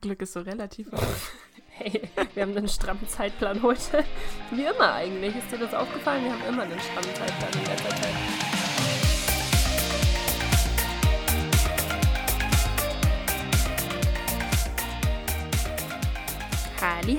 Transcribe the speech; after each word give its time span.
Glück 0.00 0.22
ist 0.22 0.32
so 0.32 0.40
relativ. 0.40 0.88
Hey, 1.82 2.10
wir 2.34 2.42
haben 2.42 2.54
einen 2.54 2.68
strammen 2.68 3.08
Zeitplan 3.08 3.62
heute. 3.62 4.04
Wie 4.50 4.64
immer 4.64 4.92
eigentlich. 4.92 5.34
Ist 5.34 5.50
dir 5.50 5.56
das 5.56 5.72
aufgefallen? 5.72 6.24
Wir 6.24 6.32
haben 6.32 6.44
immer 6.46 6.62
einen 6.64 6.78
strammen 6.78 7.14
Zeitplan 7.14 7.50
in 7.54 7.64
letzter 7.64 7.88
Zeit. 7.88 8.50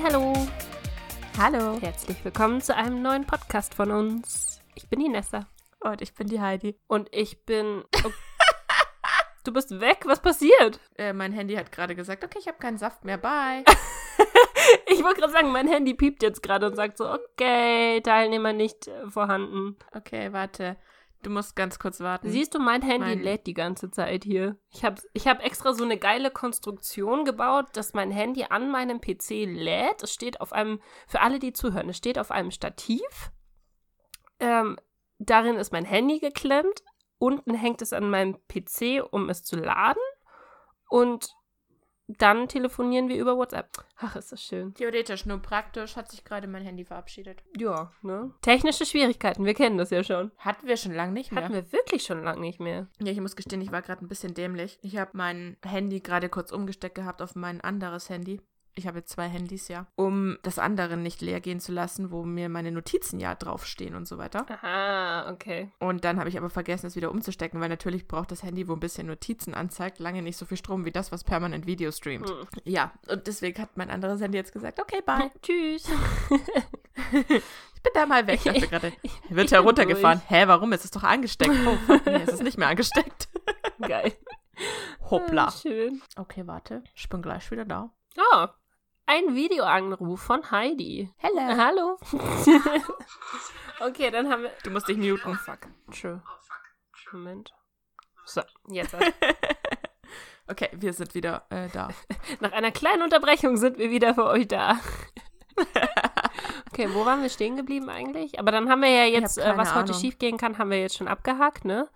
Hallo. 0.04 0.48
Hallo. 1.38 1.80
Herzlich 1.80 2.24
willkommen 2.24 2.60
zu 2.60 2.76
einem 2.76 3.02
neuen 3.02 3.26
Podcast 3.26 3.74
von 3.74 3.90
uns. 3.90 4.60
Ich 4.74 4.88
bin 4.88 5.00
die 5.00 5.08
Nessa. 5.08 5.48
Und 5.80 6.02
ich 6.02 6.14
bin 6.14 6.28
die 6.28 6.40
Heidi. 6.40 6.78
Und 6.86 7.08
ich 7.12 7.44
bin. 7.44 7.82
Du 9.44 9.52
bist 9.52 9.80
weg? 9.80 10.02
Was 10.04 10.20
passiert? 10.20 10.80
Äh, 10.96 11.12
mein 11.12 11.32
Handy 11.32 11.54
hat 11.54 11.72
gerade 11.72 11.94
gesagt, 11.96 12.24
okay, 12.24 12.38
ich 12.38 12.46
habe 12.48 12.58
keinen 12.58 12.78
Saft 12.78 13.04
mehr, 13.04 13.18
bye. 13.18 13.64
Ich 14.86 15.02
wollte 15.02 15.20
gerade 15.20 15.32
sagen, 15.32 15.50
mein 15.50 15.66
Handy 15.66 15.92
piept 15.94 16.22
jetzt 16.22 16.42
gerade 16.42 16.66
und 16.66 16.76
sagt 16.76 16.96
so, 16.96 17.10
okay, 17.10 18.00
Teilnehmer 18.00 18.52
nicht 18.52 18.86
äh, 18.86 19.08
vorhanden. 19.10 19.76
Okay, 19.92 20.32
warte. 20.32 20.76
Du 21.22 21.30
musst 21.30 21.56
ganz 21.56 21.78
kurz 21.78 22.00
warten. 22.00 22.30
Siehst 22.30 22.54
du, 22.54 22.58
mein 22.60 22.82
Handy 22.82 23.08
Mein- 23.16 23.22
lädt 23.22 23.46
die 23.46 23.54
ganze 23.54 23.90
Zeit 23.90 24.24
hier. 24.24 24.56
Ich 24.70 24.84
habe 24.84 25.00
ich 25.12 25.26
hab 25.26 25.44
extra 25.44 25.72
so 25.72 25.82
eine 25.84 25.98
geile 25.98 26.30
Konstruktion 26.30 27.24
gebaut, 27.24 27.66
dass 27.74 27.92
mein 27.94 28.10
Handy 28.10 28.44
an 28.50 28.70
meinem 28.70 29.00
PC 29.00 29.44
lädt. 29.46 30.02
Es 30.02 30.12
steht 30.12 30.40
auf 30.40 30.52
einem, 30.52 30.80
für 31.08 31.20
alle, 31.20 31.38
die 31.38 31.52
zuhören, 31.52 31.88
es 31.88 31.96
steht 31.96 32.18
auf 32.18 32.30
einem 32.30 32.50
Stativ. 32.50 33.32
Ähm, 34.40 34.78
darin 35.18 35.56
ist 35.56 35.72
mein 35.72 35.84
Handy 35.84 36.18
geklemmt. 36.18 36.82
Unten 37.22 37.54
hängt 37.54 37.80
es 37.82 37.92
an 37.92 38.10
meinem 38.10 38.36
PC, 38.48 39.00
um 39.08 39.28
es 39.28 39.44
zu 39.44 39.54
laden. 39.54 40.02
Und 40.88 41.28
dann 42.08 42.48
telefonieren 42.48 43.08
wir 43.08 43.14
über 43.14 43.36
WhatsApp. 43.36 43.70
Ach, 43.98 44.16
ist 44.16 44.32
das 44.32 44.42
schön. 44.42 44.74
Theoretisch, 44.74 45.24
nur 45.24 45.38
praktisch 45.38 45.94
hat 45.94 46.10
sich 46.10 46.24
gerade 46.24 46.48
mein 46.48 46.64
Handy 46.64 46.84
verabschiedet. 46.84 47.44
Ja, 47.56 47.92
ne? 48.02 48.34
Technische 48.42 48.84
Schwierigkeiten, 48.86 49.44
wir 49.44 49.54
kennen 49.54 49.78
das 49.78 49.90
ja 49.90 50.02
schon. 50.02 50.32
Hatten 50.36 50.66
wir 50.66 50.76
schon 50.76 50.94
lange 50.94 51.12
nicht 51.12 51.30
mehr. 51.30 51.44
Hatten 51.44 51.54
wir 51.54 51.70
wirklich 51.70 52.02
schon 52.02 52.24
lange 52.24 52.40
nicht 52.40 52.58
mehr. 52.58 52.88
Ja, 52.98 53.12
ich 53.12 53.20
muss 53.20 53.36
gestehen, 53.36 53.62
ich 53.62 53.70
war 53.70 53.82
gerade 53.82 54.04
ein 54.04 54.08
bisschen 54.08 54.34
dämlich. 54.34 54.80
Ich 54.82 54.96
habe 54.96 55.12
mein 55.14 55.56
Handy 55.64 56.00
gerade 56.00 56.28
kurz 56.28 56.50
umgesteckt 56.50 56.96
gehabt 56.96 57.22
auf 57.22 57.36
mein 57.36 57.60
anderes 57.60 58.10
Handy. 58.10 58.40
Ich 58.74 58.86
habe 58.86 58.98
jetzt 58.98 59.10
zwei 59.10 59.28
Handys, 59.28 59.68
ja. 59.68 59.86
Um 59.96 60.38
das 60.42 60.58
andere 60.58 60.96
nicht 60.96 61.20
leer 61.20 61.40
gehen 61.40 61.60
zu 61.60 61.72
lassen, 61.72 62.10
wo 62.10 62.24
mir 62.24 62.48
meine 62.48 62.72
Notizen 62.72 63.20
ja 63.20 63.34
draufstehen 63.34 63.94
und 63.94 64.08
so 64.08 64.16
weiter. 64.16 64.46
Aha, 64.48 65.30
okay. 65.30 65.70
Und 65.78 66.04
dann 66.04 66.18
habe 66.18 66.30
ich 66.30 66.38
aber 66.38 66.48
vergessen, 66.48 66.86
es 66.86 66.96
wieder 66.96 67.10
umzustecken, 67.10 67.60
weil 67.60 67.68
natürlich 67.68 68.08
braucht 68.08 68.30
das 68.30 68.42
Handy, 68.42 68.68
wo 68.68 68.72
ein 68.72 68.80
bisschen 68.80 69.06
Notizen 69.06 69.52
anzeigt, 69.54 69.98
lange 69.98 70.22
nicht 70.22 70.36
so 70.38 70.46
viel 70.46 70.56
Strom 70.56 70.84
wie 70.86 70.92
das, 70.92 71.12
was 71.12 71.22
permanent 71.22 71.66
Video 71.66 71.90
streamt. 71.92 72.28
Hm. 72.28 72.46
Ja, 72.64 72.92
und 73.08 73.26
deswegen 73.26 73.60
hat 73.60 73.76
mein 73.76 73.90
anderes 73.90 74.20
Handy 74.20 74.38
jetzt 74.38 74.52
gesagt, 74.52 74.80
okay, 74.80 75.02
bye. 75.04 75.30
Tschüss. 75.42 75.88
Ich 77.74 77.90
bin 77.90 78.00
da 78.00 78.06
mal 78.06 78.24
weg. 78.28 78.40
Ich 78.44 78.52
dachte 78.52 78.68
gerade, 78.68 78.92
wird 79.28 79.50
heruntergefahren. 79.50 80.20
bin 80.20 80.28
Hä, 80.28 80.46
warum? 80.46 80.72
Es 80.72 80.84
ist 80.84 80.94
doch 80.94 81.02
angesteckt. 81.02 81.52
Oh, 81.66 81.76
fuck, 81.86 82.06
nee, 82.06 82.22
es 82.22 82.34
ist 82.34 82.42
nicht 82.44 82.56
mehr 82.56 82.68
angesteckt. 82.68 83.28
Geil. 83.80 84.12
Hoppla. 85.10 85.46
Ah, 85.46 85.50
Schön. 85.50 86.00
Okay, 86.14 86.46
warte. 86.46 86.84
Ich 86.94 87.08
bin 87.08 87.22
gleich 87.22 87.50
wieder 87.50 87.64
da. 87.64 87.90
Oh, 88.16 88.46
ein 89.06 89.34
Videoanruf 89.34 90.20
von 90.20 90.50
Heidi. 90.50 91.10
Hello. 91.16 91.56
Hallo. 91.56 91.98
okay, 93.80 94.10
dann 94.10 94.30
haben 94.30 94.42
wir. 94.42 94.52
Du 94.62 94.70
musst 94.70 94.88
dich 94.88 94.96
muten. 94.96 95.34
Fuck. 95.34 95.60
True. 95.90 96.22
Moment. 97.12 97.52
So, 98.24 98.42
jetzt. 98.68 98.96
Okay, 100.48 100.68
wir 100.72 100.92
sind 100.92 101.14
wieder 101.14 101.46
äh, 101.50 101.68
da. 101.72 101.88
Nach 102.40 102.52
einer 102.52 102.72
kleinen 102.72 103.02
Unterbrechung 103.02 103.56
sind 103.56 103.78
wir 103.78 103.90
wieder 103.90 104.14
für 104.14 104.26
euch 104.26 104.48
da. 104.48 104.78
Okay, 106.70 106.88
wo 106.92 107.06
waren 107.06 107.22
wir 107.22 107.30
stehen 107.30 107.56
geblieben 107.56 107.88
eigentlich? 107.88 108.38
Aber 108.38 108.50
dann 108.50 108.68
haben 108.68 108.82
wir 108.82 108.90
ja 108.90 109.04
jetzt, 109.04 109.38
äh, 109.38 109.56
was 109.56 109.74
heute 109.74 109.92
Ahnung. 109.92 110.00
schief 110.00 110.18
gehen 110.18 110.38
kann, 110.38 110.58
haben 110.58 110.70
wir 110.70 110.80
jetzt 110.80 110.96
schon 110.96 111.08
abgehakt, 111.08 111.64
ne? 111.64 111.88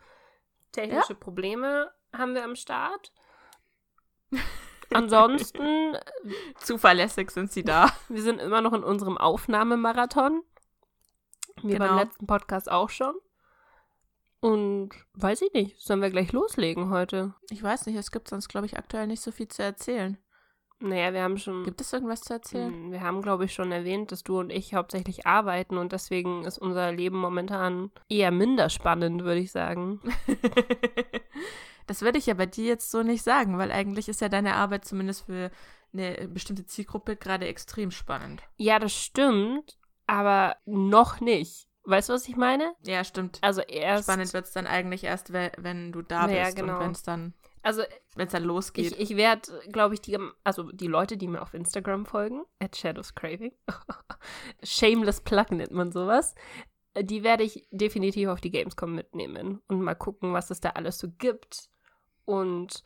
Technische 0.73 1.15
Probleme 1.15 1.91
haben 2.17 2.35
wir 2.35 2.45
am 2.45 2.57
Start. 2.57 3.13
Ansonsten, 4.93 5.97
Zuverlässig 6.59 7.31
sind 7.31 7.51
sie 7.53 7.65
da. 7.65 7.91
wir 8.09 8.23
sind 8.23 8.41
immer 8.41 8.61
noch 8.61 8.73
in 8.73 8.85
unserem 8.85 9.19
Aufnahmemarathon. 9.19 10.43
Wie 11.63 11.73
Genau. 11.73 11.87
beim 11.87 11.97
letzten 11.99 12.27
Podcast 12.27 12.71
auch 12.71 12.91
schon. 12.91 13.15
Und 14.41 14.91
weiß 15.15 15.43
ich 15.43 15.53
nicht, 15.55 15.81
sollen 15.81 16.03
wir 16.03 16.11
gleich 16.11 16.31
loslegen 16.33 16.91
heute? 16.91 17.35
Ich 17.51 17.63
weiß 17.63 17.87
nicht, 17.87 17.97
es 17.97 18.11
gibt 18.11 18.29
sonst, 18.29 18.49
glaube 18.49 18.67
ich, 18.67 18.77
aktuell 18.77 19.07
nicht 19.07 19.23
so 19.23 19.33
viel 19.33 19.49
zu 19.49 19.63
erzählen. 19.63 20.19
Naja, 20.79 21.15
wir 21.15 21.23
haben 21.23 21.39
schon. 21.39 21.65
Gibt 21.65 21.81
es 21.81 21.91
irgendwas 21.95 22.21
zu 22.21 22.35
erzählen? 22.35 22.71
Hm, 22.73 22.93
Wir 22.93 23.01
haben, 23.01 23.23
glaube 23.23 23.47
ich, 23.47 23.55
schon 23.55 23.73
erwähnt, 23.73 24.13
dass 24.13 24.23
du 24.23 24.39
und 24.39 24.51
ich 24.51 24.75
hauptsächlich 24.75 25.27
arbeiten 25.27 25.79
und 25.79 25.93
deswegen 25.93 26.45
ist 26.45 26.59
unser 26.59 26.93
Leben 26.93 27.17
momentan 27.17 27.91
eher 28.11 28.31
minder 28.31 28.69
spannend, 28.69 29.25
würde 29.25 29.41
ich 29.41 29.53
sagen. 29.53 30.01
das 31.87 32.03
würde 32.03 32.19
ich 32.19 32.27
ja 32.27 32.35
bei 32.35 32.47
dir 32.47 32.65
jetzt 32.67 32.91
so 32.91 33.03
nicht 33.03 33.23
sagen, 33.23 33.59
weil 33.59 33.71
eigentlich 33.73 34.09
ist 34.09 34.21
ja 34.21 34.29
deine 34.29 34.55
Arbeit 34.55 34.85
zumindest 34.85 35.27
für 35.27 35.51
eine 35.93 36.29
bestimmte 36.29 36.67
Zielgruppe 36.67 37.17
gerade 37.17 37.47
extrem 37.47 37.91
spannend. 37.91 38.43
Ja, 38.57 38.79
das 38.79 38.93
stimmt, 38.93 39.79
aber 40.07 40.57
noch 40.67 41.21
nicht. 41.21 41.69
Weißt 41.89 42.09
du, 42.09 42.15
was 42.15 42.27
ich 42.27 42.37
meine? 42.37 42.75
Ja, 42.85 43.05
stimmt. 43.05 43.39
Also 43.43 43.61
erst. 43.61 44.05
Spannend 44.05 44.33
wird 44.35 44.47
es 44.47 44.53
dann 44.53 44.67
eigentlich 44.67 45.05
erst, 45.05 45.33
we- 45.33 45.53
wenn 45.57 45.93
du 45.93 46.03
da 46.03 46.29
Ja, 46.29 46.45
bist 46.45 46.57
genau. 46.57 46.75
und 46.75 46.81
wenn 46.81 46.91
es 46.91 47.03
dann, 47.05 47.33
Also 47.63 47.83
wenn 48.17 48.27
es 48.27 48.33
dann 48.33 48.43
losgeht. 48.43 48.93
ich, 48.93 48.99
ich 49.13 49.17
werde, 49.17 49.61
glaube 49.71 49.95
ich, 49.95 50.01
die, 50.01 50.19
also 50.43 50.65
die 50.73 50.89
Leute, 50.89 51.17
die 51.17 51.29
mir 51.29 51.41
auf 51.41 51.55
Instagram 51.55 52.05
folgen, 52.05 52.43
at 52.59 52.75
Shadows 52.77 53.15
Craving, 53.15 53.53
Shameless 54.65 55.21
Plug 55.21 55.47
nennt 55.51 55.71
man 55.73 55.93
sowas, 55.93 56.35
die 56.99 57.23
werde 57.23 57.45
ich 57.45 57.69
definitiv 57.71 58.29
auf 58.31 58.41
die 58.41 58.51
Gamescom 58.51 58.95
mitnehmen 58.95 59.61
und 59.69 59.81
mal 59.83 59.95
gucken, 59.95 60.33
was 60.33 60.51
es 60.51 60.61
da 60.61 60.71
alles 60.71 60.99
so 60.99 61.09
gibt 61.19 61.69
und 62.27 62.83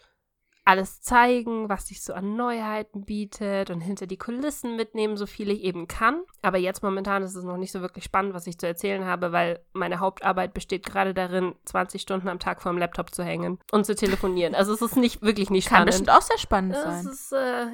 alles 0.64 1.00
zeigen, 1.00 1.68
was 1.68 1.88
sich 1.88 2.02
so 2.02 2.12
an 2.12 2.36
Neuheiten 2.36 3.04
bietet 3.04 3.70
und 3.70 3.80
hinter 3.80 4.06
die 4.06 4.18
Kulissen 4.18 4.76
mitnehmen, 4.76 5.16
so 5.16 5.26
viel 5.26 5.50
ich 5.50 5.62
eben 5.62 5.88
kann. 5.88 6.22
Aber 6.42 6.58
jetzt 6.58 6.82
momentan 6.82 7.22
ist 7.24 7.34
es 7.34 7.42
noch 7.42 7.56
nicht 7.56 7.72
so 7.72 7.80
wirklich 7.80 8.04
spannend, 8.04 8.34
was 8.34 8.46
ich 8.46 8.58
zu 8.58 8.66
erzählen 8.68 9.04
habe, 9.04 9.32
weil 9.32 9.64
meine 9.72 9.98
Hauptarbeit 9.98 10.54
besteht 10.54 10.86
gerade 10.86 11.12
darin, 11.14 11.56
20 11.64 12.02
Stunden 12.02 12.28
am 12.28 12.38
Tag 12.38 12.62
vor 12.62 12.70
dem 12.72 12.78
Laptop 12.78 13.12
zu 13.12 13.24
hängen 13.24 13.58
und 13.72 13.84
zu 13.84 13.96
telefonieren. 13.96 14.54
Also 14.54 14.72
es 14.74 14.82
ist 14.82 14.96
nicht 14.96 15.22
wirklich 15.22 15.50
nicht 15.50 15.66
Kann 15.66 15.76
spannend. 15.78 15.88
bestimmt 15.88 16.10
auch 16.10 16.22
sehr 16.22 16.38
spannend 16.38 16.76
Es 16.76 16.82
sein. 16.82 17.06
ist, 17.06 17.32
äh, 17.32 17.66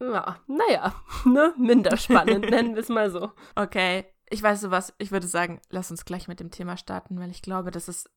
ja, 0.00 0.36
naja, 0.46 0.94
ne, 1.26 1.52
minder 1.58 1.96
spannend, 1.98 2.44
nennen 2.50 2.74
wir 2.76 2.82
es 2.82 2.88
mal 2.88 3.10
so. 3.10 3.30
Okay, 3.56 4.06
ich 4.30 4.42
weiß 4.42 4.60
so 4.60 4.70
was. 4.70 4.94
Ich 4.98 5.10
würde 5.10 5.26
sagen, 5.26 5.60
lass 5.70 5.90
uns 5.90 6.04
gleich 6.04 6.28
mit 6.28 6.40
dem 6.40 6.50
Thema 6.50 6.76
starten, 6.76 7.18
weil 7.18 7.30
ich 7.30 7.42
glaube, 7.42 7.72
das 7.72 7.88
ist 7.88 8.08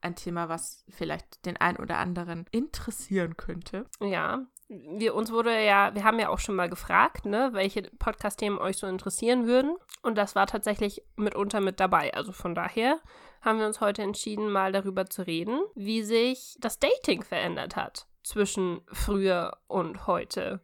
ein 0.00 0.16
Thema, 0.16 0.48
was 0.48 0.84
vielleicht 0.88 1.44
den 1.44 1.56
einen 1.56 1.78
oder 1.78 1.98
anderen 1.98 2.46
interessieren 2.50 3.36
könnte. 3.36 3.86
Ja, 4.00 4.46
wir, 4.68 5.14
uns 5.14 5.32
wurde 5.32 5.64
ja, 5.64 5.94
wir 5.94 6.04
haben 6.04 6.18
ja 6.18 6.28
auch 6.28 6.38
schon 6.38 6.54
mal 6.54 6.68
gefragt, 6.68 7.24
ne, 7.24 7.50
welche 7.52 7.82
Podcast-Themen 7.82 8.58
euch 8.58 8.76
so 8.76 8.86
interessieren 8.86 9.46
würden. 9.46 9.76
Und 10.02 10.16
das 10.16 10.34
war 10.34 10.46
tatsächlich 10.46 11.02
mitunter 11.16 11.60
mit 11.60 11.80
dabei. 11.80 12.12
Also 12.14 12.32
von 12.32 12.54
daher 12.54 13.00
haben 13.40 13.58
wir 13.58 13.66
uns 13.66 13.80
heute 13.80 14.02
entschieden, 14.02 14.50
mal 14.50 14.72
darüber 14.72 15.06
zu 15.06 15.26
reden, 15.26 15.60
wie 15.74 16.02
sich 16.02 16.56
das 16.60 16.78
Dating 16.78 17.22
verändert 17.22 17.76
hat 17.76 18.06
zwischen 18.22 18.82
früher 18.92 19.56
und 19.68 20.06
heute. 20.06 20.60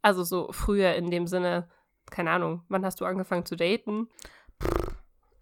Also 0.00 0.22
so 0.22 0.52
früher 0.52 0.94
in 0.94 1.10
dem 1.10 1.26
Sinne, 1.26 1.68
keine 2.10 2.30
Ahnung, 2.30 2.62
wann 2.68 2.84
hast 2.84 3.00
du 3.00 3.04
angefangen 3.04 3.46
zu 3.46 3.56
daten? 3.56 4.08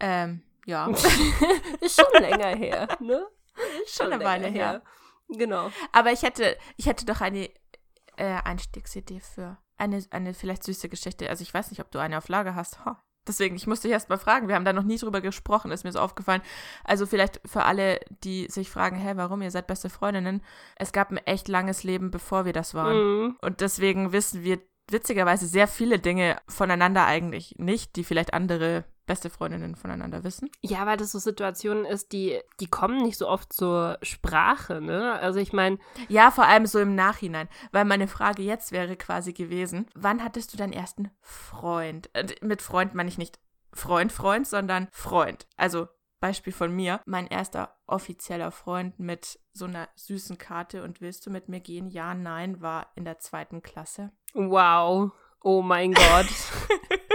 Ähm, 0.00 0.42
ja. 0.68 0.86
Ist 1.80 2.00
schon 2.00 2.22
länger 2.22 2.54
her, 2.54 2.88
ne? 3.00 3.26
Ist 3.84 3.96
Schon 3.96 4.12
eine 4.12 4.22
Weile 4.22 4.44
länger 4.44 4.54
her. 4.54 4.82
Genau. 5.28 5.70
Aber 5.92 6.12
ich 6.12 6.22
hätte, 6.22 6.56
ich 6.76 6.86
hätte 6.86 7.06
doch 7.06 7.20
eine 7.20 7.50
äh, 8.16 8.40
Einstiegsidee 8.44 9.20
für 9.20 9.58
eine, 9.78 10.04
eine 10.10 10.34
vielleicht 10.34 10.64
süße 10.64 10.88
Geschichte. 10.88 11.28
Also 11.30 11.42
ich 11.42 11.52
weiß 11.52 11.70
nicht, 11.70 11.80
ob 11.80 11.90
du 11.90 11.98
eine 11.98 12.18
auf 12.18 12.28
Lager 12.28 12.54
hast. 12.54 12.84
Ha. 12.84 13.02
Deswegen, 13.26 13.56
ich 13.56 13.66
musste 13.66 13.88
dich 13.88 13.92
erst 13.92 14.10
mal 14.10 14.18
fragen. 14.18 14.48
Wir 14.48 14.54
haben 14.54 14.64
da 14.64 14.72
noch 14.72 14.84
nie 14.84 14.96
drüber 14.96 15.20
gesprochen, 15.20 15.70
ist 15.70 15.84
mir 15.84 15.92
so 15.92 16.00
aufgefallen. 16.00 16.42
Also 16.84 17.06
vielleicht 17.06 17.40
für 17.44 17.64
alle, 17.64 18.00
die 18.22 18.48
sich 18.48 18.70
fragen, 18.70 18.96
hä, 18.96 19.12
warum, 19.16 19.42
ihr 19.42 19.50
seid 19.50 19.66
beste 19.66 19.90
Freundinnen. 19.90 20.42
Es 20.76 20.92
gab 20.92 21.10
ein 21.10 21.18
echt 21.18 21.48
langes 21.48 21.82
Leben, 21.82 22.10
bevor 22.10 22.44
wir 22.44 22.52
das 22.52 22.74
waren. 22.74 22.96
Mhm. 22.96 23.38
Und 23.40 23.60
deswegen 23.60 24.12
wissen 24.12 24.44
wir 24.44 24.60
witzigerweise 24.90 25.46
sehr 25.46 25.68
viele 25.68 25.98
Dinge 25.98 26.38
voneinander 26.48 27.06
eigentlich 27.06 27.54
nicht, 27.58 27.96
die 27.96 28.04
vielleicht 28.04 28.32
andere 28.32 28.84
beste 29.08 29.30
Freundinnen 29.30 29.74
voneinander 29.74 30.22
wissen. 30.22 30.48
Ja, 30.60 30.86
weil 30.86 30.96
das 30.96 31.10
so 31.10 31.18
Situationen 31.18 31.84
ist, 31.84 32.12
die, 32.12 32.38
die 32.60 32.68
kommen 32.68 33.02
nicht 33.02 33.18
so 33.18 33.26
oft 33.26 33.52
zur 33.52 33.98
Sprache, 34.02 34.80
ne? 34.80 35.14
Also 35.14 35.40
ich 35.40 35.52
meine, 35.52 35.78
Ja, 36.08 36.30
vor 36.30 36.44
allem 36.44 36.66
so 36.66 36.78
im 36.78 36.94
Nachhinein. 36.94 37.48
Weil 37.72 37.84
meine 37.84 38.06
Frage 38.06 38.42
jetzt 38.42 38.70
wäre 38.70 38.94
quasi 38.96 39.32
gewesen, 39.32 39.86
wann 39.96 40.22
hattest 40.22 40.52
du 40.52 40.56
deinen 40.56 40.72
ersten 40.72 41.10
Freund? 41.20 42.10
Äh, 42.12 42.26
Mit 42.42 42.62
Freund 42.62 42.94
meine 42.94 43.08
ich 43.08 43.18
nicht 43.18 43.40
Freund, 43.72 44.12
Freund, 44.12 44.46
sondern 44.46 44.88
Freund. 44.92 45.46
Also 45.56 45.88
Beispiel 46.20 46.52
von 46.52 46.74
mir. 46.74 47.00
Mein 47.06 47.26
erster 47.28 47.76
offizieller 47.86 48.50
Freund 48.50 48.98
mit 48.98 49.38
so 49.52 49.64
einer 49.64 49.88
süßen 49.94 50.36
Karte 50.38 50.82
und 50.82 51.00
willst 51.00 51.24
du 51.26 51.30
mit 51.30 51.48
mir 51.48 51.60
gehen? 51.60 51.88
Ja, 51.88 52.14
nein, 52.14 52.60
war 52.60 52.88
in 52.96 53.04
der 53.04 53.18
zweiten 53.18 53.62
Klasse. 53.62 54.10
Wow. 54.34 55.12
Oh 55.42 55.62
mein 55.62 55.92
Gott. 55.94 56.26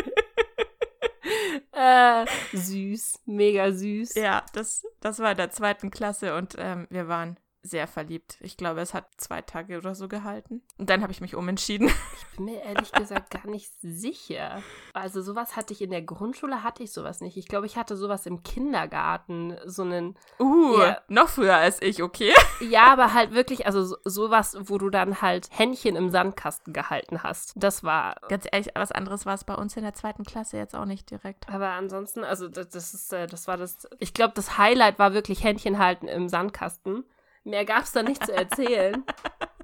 äh, 1.72 2.26
süß. 2.54 3.22
Mega 3.26 3.72
süß. 3.72 4.16
Ja, 4.16 4.46
das, 4.54 4.86
das 5.00 5.20
war 5.20 5.32
in 5.32 5.38
der 5.38 5.52
zweiten 5.52 5.92
Klasse 5.92 6.36
und 6.36 6.56
ähm, 6.58 6.88
wir 6.90 7.08
waren 7.08 7.38
sehr 7.63 7.88
verliebt. 7.88 8.38
Ich 8.42 8.57
glaube, 8.57 8.81
es 8.81 8.94
hat 8.94 9.07
zwei 9.18 9.42
Tage 9.42 9.77
oder 9.77 9.95
so 9.95 10.10
gehalten. 10.10 10.62
Und 10.77 10.89
dann 10.89 11.01
habe 11.01 11.13
ich 11.13 11.21
mich 11.21 11.36
umentschieden. 11.36 11.89
Ich 12.33 12.38
bin 12.38 12.45
mir 12.45 12.63
ehrlich 12.63 12.92
gesagt 12.92 13.30
gar 13.30 13.45
nicht 13.45 13.71
sicher. 13.81 14.63
Also 14.94 15.21
sowas 15.21 15.56
hatte 15.56 15.71
ich 15.71 15.83
in 15.83 15.92
der 15.92 16.01
Grundschule, 16.01 16.63
hatte 16.63 16.81
ich 16.81 16.92
sowas 16.92 17.21
nicht. 17.21 17.38
Ich 17.38 17.48
glaube, 17.48 17.68
ich 17.68 17.77
hatte 17.77 17.95
sowas 17.95 18.25
im 18.25 18.42
Kindergarten, 18.42 19.56
so 19.65 19.83
einen... 19.83 20.18
Uh, 20.39 20.80
ja, 20.80 20.98
noch 21.10 21.30
früher 21.30 21.56
als 21.56 21.80
ich, 21.83 22.01
okay? 22.01 22.33
Ja, 22.60 22.92
aber 22.92 23.13
halt 23.13 23.36
wirklich, 23.36 23.68
also 23.68 23.83
so, 23.83 23.98
sowas, 24.04 24.57
wo 24.62 24.80
du 24.80 24.89
dann 24.89 25.21
halt 25.21 25.48
Händchen 25.51 25.95
im 25.95 26.10
Sandkasten 26.10 26.74
gehalten 26.74 27.21
hast. 27.21 27.54
Das 27.56 27.83
war... 27.83 28.15
Ganz 28.30 28.48
ehrlich, 28.51 28.69
was 28.74 28.92
anderes 28.92 29.27
war 29.27 29.36
es 29.36 29.44
bei 29.44 29.54
uns 29.54 29.77
in 29.77 29.83
der 29.83 29.94
zweiten 29.94 30.24
Klasse 30.24 30.57
jetzt 30.57 30.75
auch 30.75 30.86
nicht 30.86 31.12
direkt. 31.12 31.48
Aber 31.50 31.69
ansonsten, 31.69 32.24
also 32.24 32.48
das, 32.48 32.69
das 32.69 32.95
ist, 32.95 33.13
äh, 33.13 33.27
das 33.27 33.48
war 33.48 33.57
das... 33.57 33.88
Ich 34.00 34.15
glaube, 34.15 34.33
das 34.33 34.57
Highlight 34.57 34.98
war 34.98 35.13
wirklich 35.13 35.44
Händchen 35.44 35.77
halten 35.77 36.07
im 36.07 36.30
Sandkasten. 36.30 37.06
Mehr 37.44 37.66
gab 37.66 37.84
es 37.84 37.92
da 37.92 38.04
nicht 38.04 38.25
zu 38.25 38.34
erzählen. 38.34 39.04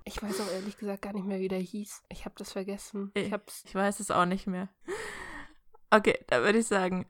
Ich 0.06 0.24
weiß 0.24 0.42
auch 0.42 0.52
ehrlich 0.52 0.76
gesagt 0.76 1.04
gar 1.04 1.14
nicht 1.14 1.28
mehr, 1.28 1.40
wie 1.40 1.50
der 1.50 1.60
hieß. 1.60 2.02
Ich 2.10 2.26
habe 2.26 2.34
das 2.36 2.52
vergessen. 2.52 3.12
Ich, 3.14 3.32
hab's 3.32 3.64
ich 3.66 3.76
weiß 3.76 4.00
es 4.00 4.10
auch 4.10 4.26
nicht 4.26 4.48
mehr. 4.48 4.70
Okay, 5.92 6.18
da 6.26 6.42
würde 6.42 6.58
ich 6.58 6.66
sagen, 6.66 7.06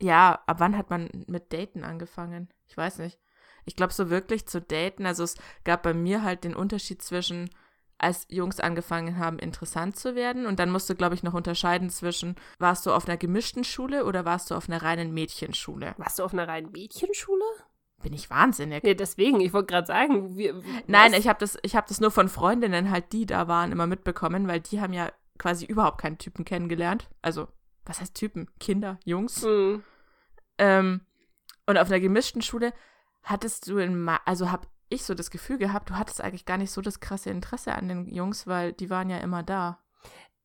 ja, 0.00 0.40
ab 0.46 0.60
wann 0.60 0.76
hat 0.76 0.90
man 0.90 1.10
mit 1.26 1.52
Daten 1.52 1.82
angefangen? 1.82 2.52
Ich 2.68 2.76
weiß 2.76 2.98
nicht. 2.98 3.18
Ich 3.64 3.74
glaube, 3.74 3.92
so 3.92 4.10
wirklich 4.10 4.46
zu 4.46 4.60
daten, 4.60 5.06
also 5.06 5.24
es 5.24 5.34
gab 5.64 5.82
bei 5.82 5.92
mir 5.92 6.22
halt 6.22 6.44
den 6.44 6.54
Unterschied 6.54 7.02
zwischen, 7.02 7.50
als 7.98 8.26
Jungs 8.30 8.60
angefangen 8.60 9.18
haben, 9.18 9.38
interessant 9.38 9.96
zu 9.96 10.14
werden. 10.14 10.46
Und 10.46 10.60
dann 10.60 10.70
musst 10.70 10.88
du, 10.88 10.94
glaube 10.94 11.16
ich, 11.16 11.24
noch 11.24 11.34
unterscheiden 11.34 11.90
zwischen, 11.90 12.36
warst 12.58 12.86
du 12.86 12.92
auf 12.92 13.08
einer 13.08 13.16
gemischten 13.16 13.64
Schule 13.64 14.04
oder 14.04 14.24
warst 14.24 14.50
du 14.50 14.54
auf 14.54 14.68
einer 14.68 14.82
reinen 14.82 15.12
Mädchenschule? 15.12 15.94
Warst 15.98 16.20
du 16.20 16.24
auf 16.24 16.32
einer 16.32 16.46
reinen 16.46 16.70
Mädchenschule? 16.70 17.44
Bin 18.02 18.12
ich 18.12 18.30
wahnsinnig. 18.30 18.82
Nee, 18.82 18.94
deswegen, 18.94 19.40
ich 19.40 19.52
wollte 19.52 19.72
gerade 19.72 19.86
sagen, 19.86 20.36
wir, 20.36 20.62
Nein, 20.86 21.14
ich 21.14 21.28
habe 21.28 21.38
das, 21.40 21.56
hab 21.56 21.86
das 21.86 22.00
nur 22.00 22.10
von 22.10 22.28
Freundinnen 22.28 22.90
halt, 22.90 23.12
die 23.12 23.26
da 23.26 23.48
waren, 23.48 23.72
immer 23.72 23.86
mitbekommen, 23.86 24.46
weil 24.46 24.60
die 24.60 24.80
haben 24.80 24.92
ja 24.92 25.10
quasi 25.38 25.64
überhaupt 25.64 26.00
keinen 26.00 26.18
Typen 26.18 26.44
kennengelernt. 26.44 27.08
Also, 27.22 27.48
was 27.84 28.00
heißt 28.00 28.14
Typen? 28.14 28.48
Kinder, 28.60 28.98
Jungs. 29.04 29.42
Mhm. 29.42 29.82
Ähm, 30.58 31.00
und 31.66 31.78
auf 31.78 31.88
einer 31.88 32.00
gemischten 32.00 32.42
Schule 32.42 32.72
hattest 33.22 33.68
du 33.68 33.78
in, 33.78 34.00
Ma 34.00 34.20
also 34.24 34.50
habe 34.50 34.66
ich 34.88 35.04
so 35.04 35.14
das 35.14 35.30
Gefühl 35.30 35.58
gehabt, 35.58 35.90
du 35.90 35.96
hattest 35.96 36.20
eigentlich 36.20 36.46
gar 36.46 36.56
nicht 36.56 36.70
so 36.70 36.80
das 36.80 37.00
krasse 37.00 37.30
Interesse 37.30 37.74
an 37.74 37.88
den 37.88 38.14
Jungs, 38.14 38.46
weil 38.46 38.72
die 38.72 38.90
waren 38.90 39.10
ja 39.10 39.18
immer 39.18 39.42
da. 39.42 39.80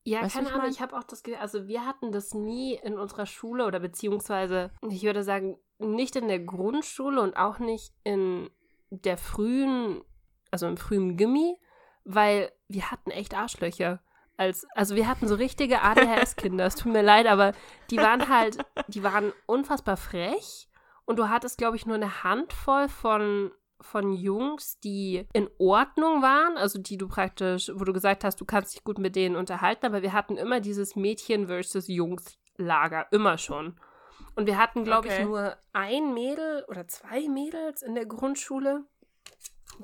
Ja, 0.05 0.21
weißt 0.21 0.35
keine 0.35 0.53
Ahnung, 0.53 0.67
ich, 0.67 0.75
ich 0.75 0.81
habe 0.81 0.97
auch 0.97 1.03
das 1.03 1.23
Gefühl, 1.23 1.39
also 1.39 1.67
wir 1.67 1.85
hatten 1.85 2.11
das 2.11 2.33
nie 2.33 2.75
in 2.75 2.97
unserer 2.97 3.25
Schule 3.25 3.65
oder 3.65 3.79
beziehungsweise, 3.79 4.71
ich 4.89 5.03
würde 5.03 5.23
sagen, 5.23 5.57
nicht 5.79 6.15
in 6.15 6.27
der 6.27 6.39
Grundschule 6.39 7.21
und 7.21 7.38
auch 7.38 7.59
nicht 7.59 7.94
in 8.03 8.50
der 8.89 9.17
frühen, 9.17 10.01
also 10.51 10.67
im 10.67 10.77
frühen 10.77 11.15
Gimmi, 11.15 11.57
weil 12.03 12.51
wir 12.67 12.91
hatten 12.91 13.11
echt 13.11 13.33
Arschlöcher. 13.33 14.01
Als, 14.35 14.65
also 14.75 14.95
wir 14.95 15.07
hatten 15.07 15.27
so 15.27 15.35
richtige 15.35 15.81
ADHS-Kinder, 15.81 16.65
es 16.65 16.75
tut 16.75 16.91
mir 16.91 17.03
leid, 17.03 17.27
aber 17.27 17.53
die 17.89 17.97
waren 17.97 18.27
halt, 18.27 18.57
die 18.88 19.03
waren 19.03 19.31
unfassbar 19.45 19.95
frech 19.95 20.67
und 21.05 21.17
du 21.17 21.29
hattest, 21.29 21.57
glaube 21.57 21.77
ich, 21.77 21.85
nur 21.85 21.95
eine 21.95 22.23
Handvoll 22.23 22.89
von 22.89 23.51
von 23.83 24.13
Jungs, 24.13 24.80
die 24.80 25.27
in 25.33 25.50
Ordnung 25.59 26.21
waren, 26.21 26.57
also 26.57 26.80
die 26.80 26.97
du 26.97 27.07
praktisch, 27.07 27.71
wo 27.74 27.83
du 27.83 27.94
gesagt 27.94 28.24
hast, 28.24 28.39
du 28.41 28.45
kannst 28.45 28.75
dich 28.75 28.83
gut 28.83 28.97
mit 28.97 29.15
denen 29.15 29.35
unterhalten, 29.35 29.85
aber 29.85 30.01
wir 30.01 30.13
hatten 30.13 30.38
immer 30.38 30.59
dieses 30.59 30.95
Mädchen 30.95 31.47
versus 31.47 31.88
Jungs 31.88 32.38
Lager, 32.57 33.07
immer 33.12 33.38
schon. 33.38 33.80
Und 34.35 34.47
wir 34.47 34.57
hatten, 34.57 34.83
glaube 34.83 35.07
okay. 35.07 35.21
ich, 35.21 35.25
nur 35.25 35.56
ein 35.74 36.13
Mädel 36.13 36.65
oder 36.68 36.88
zwei 36.88 37.27
Mädels 37.27 37.81
in 37.81 37.95
der 37.95 38.06
Grundschule, 38.06 38.83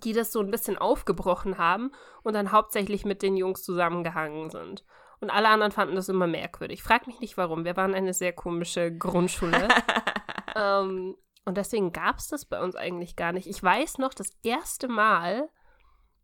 die 0.03 0.13
das 0.13 0.31
so 0.31 0.39
ein 0.39 0.51
bisschen 0.51 0.77
aufgebrochen 0.77 1.57
haben 1.57 1.91
und 2.23 2.33
dann 2.33 2.51
hauptsächlich 2.51 3.05
mit 3.05 3.21
den 3.21 3.37
Jungs 3.37 3.63
zusammengehangen 3.63 4.49
sind. 4.49 4.85
Und 5.19 5.29
alle 5.29 5.49
anderen 5.49 5.71
fanden 5.71 5.95
das 5.95 6.09
immer 6.09 6.27
merkwürdig. 6.27 6.81
Frag 6.81 7.05
mich 7.05 7.19
nicht 7.19 7.37
warum. 7.37 7.65
Wir 7.65 7.75
waren 7.75 7.93
eine 7.93 8.13
sehr 8.13 8.33
komische 8.33 8.95
Grundschule. 8.95 9.67
ähm, 10.55 11.15
und 11.45 11.57
deswegen 11.57 11.91
gab 11.91 12.17
es 12.17 12.27
das 12.27 12.45
bei 12.45 12.61
uns 12.61 12.75
eigentlich 12.75 13.15
gar 13.15 13.31
nicht. 13.31 13.47
Ich 13.47 13.61
weiß 13.61 13.97
noch, 13.97 14.13
das 14.13 14.31
erste 14.43 14.87
Mal, 14.87 15.49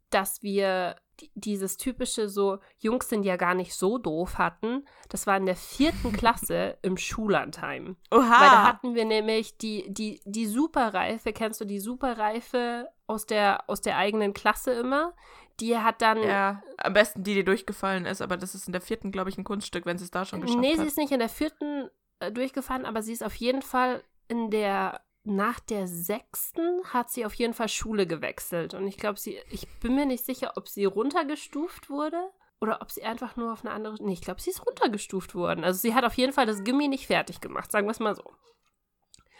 dass 0.09 0.43
wir 0.43 0.95
dieses 1.33 1.77
typische 1.77 2.29
so, 2.29 2.59
Jungs 2.79 3.09
sind 3.09 3.23
ja 3.23 3.37
gar 3.37 3.53
nicht 3.53 3.73
so 3.73 3.97
doof 3.97 4.37
hatten, 4.37 4.85
das 5.09 5.27
war 5.27 5.37
in 5.37 5.45
der 5.45 5.55
vierten 5.55 6.11
Klasse 6.13 6.77
im 6.81 6.97
Schullandheim. 6.97 7.97
Oha. 8.11 8.21
Weil 8.21 8.49
da 8.49 8.67
hatten 8.67 8.95
wir 8.95 9.05
nämlich 9.05 9.57
die, 9.57 9.85
die, 9.91 10.21
die 10.25 10.45
Superreife, 10.45 11.33
kennst 11.33 11.61
du 11.61 11.65
die 11.65 11.79
Superreife 11.79 12.89
aus 13.07 13.25
der, 13.25 13.69
aus 13.69 13.81
der 13.81 13.97
eigenen 13.97 14.33
Klasse 14.33 14.73
immer? 14.73 15.13
Die 15.61 15.77
hat 15.77 16.01
dann. 16.01 16.21
Ja, 16.21 16.61
am 16.77 16.93
besten 16.93 17.23
die, 17.23 17.33
die 17.33 17.45
durchgefallen 17.45 18.05
ist, 18.05 18.21
aber 18.21 18.35
das 18.35 18.55
ist 18.55 18.67
in 18.67 18.73
der 18.73 18.81
vierten, 18.81 19.11
glaube 19.11 19.29
ich, 19.29 19.37
ein 19.37 19.45
Kunststück, 19.45 19.85
wenn 19.85 19.97
sie 19.97 20.03
es 20.03 20.11
da 20.11 20.25
schon 20.25 20.41
geschafft 20.41 20.59
nee, 20.59 20.71
hat. 20.71 20.77
Nee, 20.77 20.81
sie 20.81 20.87
ist 20.87 20.97
nicht 20.97 21.11
in 21.11 21.19
der 21.19 21.29
vierten 21.29 21.89
äh, 22.19 22.31
durchgefallen, 22.31 22.85
aber 22.85 23.01
sie 23.01 23.13
ist 23.13 23.23
auf 23.23 23.35
jeden 23.35 23.61
Fall 23.61 24.03
in 24.27 24.49
der 24.51 25.01
nach 25.25 25.59
der 25.59 25.87
sechsten 25.87 26.83
hat 26.85 27.09
sie 27.09 27.25
auf 27.25 27.33
jeden 27.33 27.53
Fall 27.53 27.67
Schule 27.67 28.05
gewechselt. 28.05 28.75
Und 28.75 28.87
ich 28.87 28.97
glaube, 28.97 29.19
sie, 29.19 29.39
ich 29.49 29.67
bin 29.79 29.95
mir 29.95 30.05
nicht 30.05 30.23
sicher, 30.23 30.53
ob 30.55 30.67
sie 30.67 30.85
runtergestuft 30.85 31.89
wurde 31.89 32.29
oder 32.61 32.81
ob 32.81 32.91
sie 32.91 33.03
einfach 33.03 33.35
nur 33.35 33.51
auf 33.51 33.65
eine 33.65 33.73
andere. 33.73 33.95
Nee, 33.99 34.13
ich 34.13 34.21
glaube, 34.21 34.39
sie 34.39 34.51
ist 34.51 34.65
runtergestuft 34.65 35.33
worden. 35.33 35.63
Also 35.63 35.79
sie 35.79 35.95
hat 35.95 36.05
auf 36.05 36.13
jeden 36.13 36.31
Fall 36.31 36.45
das 36.45 36.63
Gimmi 36.63 36.87
nicht 36.87 37.07
fertig 37.07 37.41
gemacht, 37.41 37.71
sagen 37.71 37.87
wir 37.87 37.91
es 37.91 37.99
mal 37.99 38.15
so. 38.15 38.33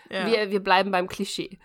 Ja. 0.09 0.25
Wir, 0.25 0.49
wir 0.49 0.63
bleiben 0.63 0.91
beim 0.91 1.07
Klischee. 1.07 1.59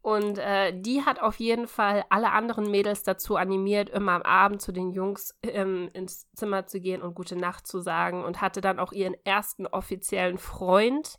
Und 0.00 0.38
äh, 0.38 0.72
die 0.72 1.04
hat 1.04 1.20
auf 1.20 1.40
jeden 1.40 1.66
Fall 1.66 2.04
alle 2.10 2.30
anderen 2.30 2.70
Mädels 2.70 3.02
dazu 3.02 3.36
animiert, 3.36 3.90
immer 3.90 4.12
am 4.12 4.22
Abend 4.22 4.62
zu 4.62 4.70
den 4.70 4.92
Jungs 4.92 5.36
ähm, 5.42 5.90
ins 5.94 6.30
Zimmer 6.32 6.66
zu 6.66 6.80
gehen 6.80 7.02
und 7.02 7.14
gute 7.14 7.34
Nacht 7.34 7.66
zu 7.66 7.80
sagen 7.80 8.24
und 8.24 8.40
hatte 8.40 8.60
dann 8.60 8.78
auch 8.78 8.92
ihren 8.92 9.16
ersten 9.24 9.66
offiziellen 9.66 10.38
Freund, 10.38 11.18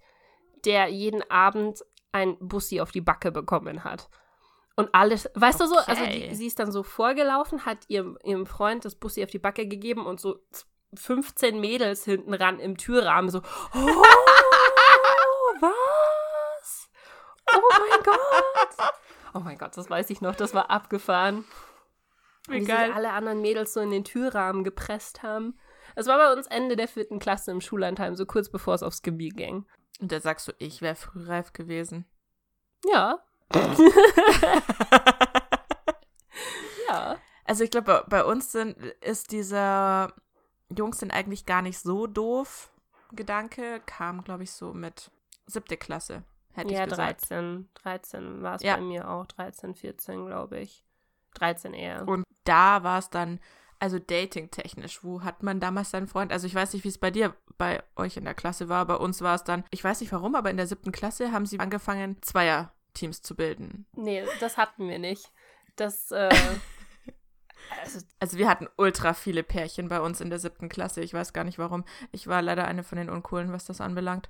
der 0.68 0.90
jeden 0.90 1.28
Abend 1.32 1.84
ein 2.12 2.38
Bussi 2.40 2.82
auf 2.82 2.92
die 2.92 3.02
Backe 3.02 3.32
bekommen 3.32 3.84
hat. 3.84 4.10
Und 4.76 4.94
alles, 4.94 5.28
weißt 5.34 5.60
okay. 5.60 5.70
du 5.70 5.76
so, 5.76 5.80
also 5.80 6.06
die, 6.06 6.36
sie 6.36 6.46
ist 6.46 6.60
dann 6.60 6.72
so 6.72 6.84
vorgelaufen, 6.84 7.66
hat 7.66 7.80
ihrem, 7.88 8.18
ihrem 8.24 8.46
Freund 8.46 8.86
das 8.86 8.94
Bussi 8.94 9.24
auf 9.24 9.32
die 9.32 9.40
Backe 9.40 9.68
gegeben 9.68 10.06
und 10.06 10.20
so 10.20 10.40
15 10.94 11.60
Mädels 11.60 12.06
hinten 12.06 12.34
ran 12.34 12.60
im 12.60 12.78
Türrahmen 12.78 13.32
so, 13.32 13.40
oh, 13.40 13.44
was? 15.62 16.90
Oh 17.56 17.60
mein 17.80 18.04
Gott. 18.04 18.94
Oh 19.34 19.40
mein 19.40 19.58
Gott, 19.58 19.76
das 19.76 19.90
weiß 19.90 20.12
ich 20.12 20.22
noch, 20.22 20.36
das 20.36 20.54
war 20.54 20.70
abgefahren. 20.70 21.46
Wie, 22.48 22.62
Wie 22.62 22.66
geil. 22.66 22.92
alle 22.94 23.12
anderen 23.12 23.42
Mädels 23.42 23.74
so 23.74 23.80
in 23.80 23.90
den 23.90 24.04
Türrahmen 24.04 24.64
gepresst 24.64 25.24
haben. 25.24 25.58
Es 25.96 26.06
war 26.08 26.18
bei 26.18 26.32
uns 26.32 26.46
Ende 26.48 26.76
der 26.76 26.88
vierten 26.88 27.20
Klasse 27.20 27.52
im 27.52 27.62
Schullandheim, 27.62 28.16
so 28.16 28.26
kurz 28.26 28.50
bevor 28.50 28.76
es 28.76 28.84
aufs 28.84 29.02
Gebiet 29.02 29.36
ging. 29.36 29.66
Und 30.00 30.12
da 30.12 30.20
sagst 30.20 30.48
du, 30.48 30.52
ich 30.60 30.82
wäre 30.82 30.96
frühreif 30.96 31.54
gewesen. 31.54 32.06
Ja. 32.86 33.20
ja. 36.88 37.18
Also 37.46 37.64
ich 37.64 37.72
glaube, 37.72 38.06
bei 38.08 38.24
uns 38.24 38.52
sind, 38.52 38.78
ist 39.02 39.32
dieser 39.32 40.14
Jungs 40.70 41.00
sind 41.00 41.12
eigentlich 41.12 41.46
gar 41.46 41.62
nicht 41.62 41.80
so 41.80 42.08
doof 42.08 42.72
Gedanke, 43.14 43.82
kam, 43.86 44.24
glaube 44.24 44.44
ich, 44.44 44.52
so 44.52 44.74
mit 44.74 45.12
siebte 45.46 45.78
Klasse, 45.78 46.24
hätte 46.54 46.74
ja, 46.74 46.84
ich 46.84 46.90
gesagt. 46.90 47.30
13, 47.30 47.70
13 47.76 48.42
war 48.44 48.56
es 48.56 48.64
ja. 48.64 48.76
bei 48.76 48.82
mir 48.82 49.10
auch, 49.10 49.26
13, 49.28 49.76
14, 49.76 50.26
glaube 50.26 50.60
ich. 50.60 50.84
13 51.36 51.74
eher. 51.74 52.06
Und 52.08 52.26
da 52.44 52.84
war 52.84 53.00
es 53.00 53.10
dann 53.10 53.40
also 53.80 54.00
dating-technisch, 54.00 55.04
wo 55.04 55.24
hat 55.24 55.44
man 55.44 55.60
damals 55.60 55.92
seinen 55.92 56.08
Freund? 56.08 56.32
Also 56.32 56.48
ich 56.48 56.56
weiß 56.56 56.74
nicht, 56.74 56.84
wie 56.84 56.90
es 56.90 56.98
bei 56.98 57.12
dir, 57.12 57.36
bei 57.58 57.84
euch 57.96 58.18
in 58.18 58.26
der 58.26 58.34
Klasse 58.34 58.70
war. 58.70 58.86
Bei 58.86 58.96
uns 58.96 59.22
war 59.22 59.36
es 59.36 59.44
dann, 59.44 59.64
ich 59.72 59.84
weiß 59.84 60.02
nicht 60.02 60.12
warum, 60.12 60.36
aber 60.36 60.50
in 60.50 60.58
der 60.58 60.68
siebten 60.68 60.92
Klasse 60.92 61.32
haben 61.32 61.46
sie 61.46 61.60
angefangen, 61.60 62.18
Zweier-Teams 62.22 63.22
zu 63.22 63.36
bilden. 63.36 63.86
Nee, 63.94 64.24
das 64.40 64.58
hatten 64.58 64.90
wir 64.90 65.00
nicht. 65.00 65.32
Das, 65.76 66.12
äh, 66.12 66.30
also, 67.84 68.00
also, 68.20 68.38
wir 68.38 68.50
hatten 68.50 68.68
ultra 68.78 69.14
viele 69.14 69.44
Pärchen 69.44 69.90
bei 69.90 70.02
uns 70.02 70.22
in 70.22 70.30
der 70.30 70.40
siebten 70.40 70.70
Klasse. 70.70 71.02
Ich 71.02 71.14
weiß 71.14 71.34
gar 71.34 71.44
nicht 71.44 71.60
warum. 71.60 71.86
Ich 72.12 72.28
war 72.28 72.42
leider 72.42 72.66
eine 72.66 72.84
von 72.84 72.98
den 72.98 73.10
Uncoolen, 73.10 73.52
was 73.52 73.66
das 73.66 73.82
anbelangt. 73.82 74.30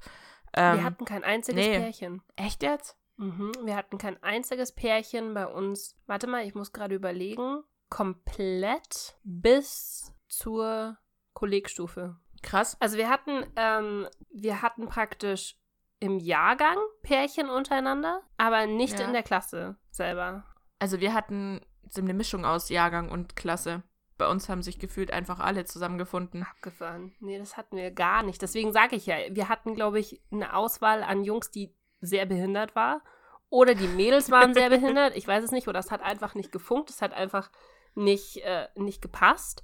Ähm, 0.54 0.78
wir 0.78 0.84
hatten 0.84 1.06
kein 1.06 1.24
einziges 1.24 1.66
nee. 1.66 1.78
Pärchen. 1.78 2.22
Echt 2.36 2.64
jetzt? 2.64 2.98
Mhm. 3.18 3.52
Wir 3.64 3.76
hatten 3.76 3.98
kein 3.98 4.22
einziges 4.22 4.74
Pärchen 4.74 5.34
bei 5.34 5.48
uns. 5.48 5.96
Warte 6.06 6.28
mal, 6.28 6.46
ich 6.46 6.54
muss 6.54 6.74
gerade 6.74 6.96
überlegen 6.96 7.64
komplett 7.90 9.18
bis 9.24 10.14
zur 10.28 10.98
Kollegstufe. 11.34 12.18
Krass. 12.44 12.78
Also 12.80 12.98
wir 12.98 13.10
hatten, 13.10 13.46
ähm, 13.56 14.08
wir 14.32 14.62
hatten 14.62 14.88
praktisch 14.88 15.56
im 16.00 16.20
Jahrgang 16.20 16.78
Pärchen 17.02 17.50
untereinander, 17.50 18.22
aber 18.38 18.68
nicht 18.68 19.00
Ja. 19.00 19.06
in 19.08 19.14
der 19.14 19.24
Klasse 19.24 19.78
selber. 19.90 20.46
Also 20.80 21.00
wir 21.00 21.14
hatten 21.14 21.62
so 21.90 22.02
eine 22.02 22.14
Mischung 22.14 22.46
aus 22.46 22.70
Jahrgang 22.70 23.10
und 23.10 23.36
Klasse. 23.36 23.84
Bei 24.18 24.28
uns 24.28 24.50
haben 24.50 24.62
sich 24.64 24.80
gefühlt 24.80 25.12
einfach 25.12 25.40
alle 25.40 25.66
zusammengefunden. 25.66 26.44
Abgefahren. 26.44 27.16
Nee, 27.20 27.38
das 27.40 27.56
hatten 27.58 27.78
wir 27.78 27.92
gar 27.92 28.24
nicht. 28.24 28.42
Deswegen 28.42 28.74
sage 28.74 28.96
ich 28.96 29.06
ja, 29.06 29.16
wir 29.30 29.48
hatten, 29.50 29.76
glaube 29.76 30.00
ich, 30.00 30.22
eine 30.32 30.56
Auswahl 30.56 31.04
an 31.04 31.24
Jungs, 31.24 31.52
die 31.52 31.76
sehr 32.02 32.26
behindert 32.26 32.76
war. 32.76 33.02
Oder 33.50 33.76
die 33.76 33.88
Mädels 33.88 34.30
waren 34.30 34.54
sehr 34.54 34.70
behindert. 34.70 35.16
Ich 35.16 35.28
weiß 35.28 35.44
es 35.44 35.52
nicht. 35.52 35.68
Oder 35.68 35.80
es 35.80 35.92
hat 35.92 36.02
einfach 36.02 36.36
nicht 36.36 36.52
gefunkt. 36.52 36.90
Es 36.90 37.02
hat 37.02 37.14
einfach 37.14 37.50
nicht, 37.98 38.38
äh, 38.38 38.68
nicht 38.76 39.02
gepasst. 39.02 39.64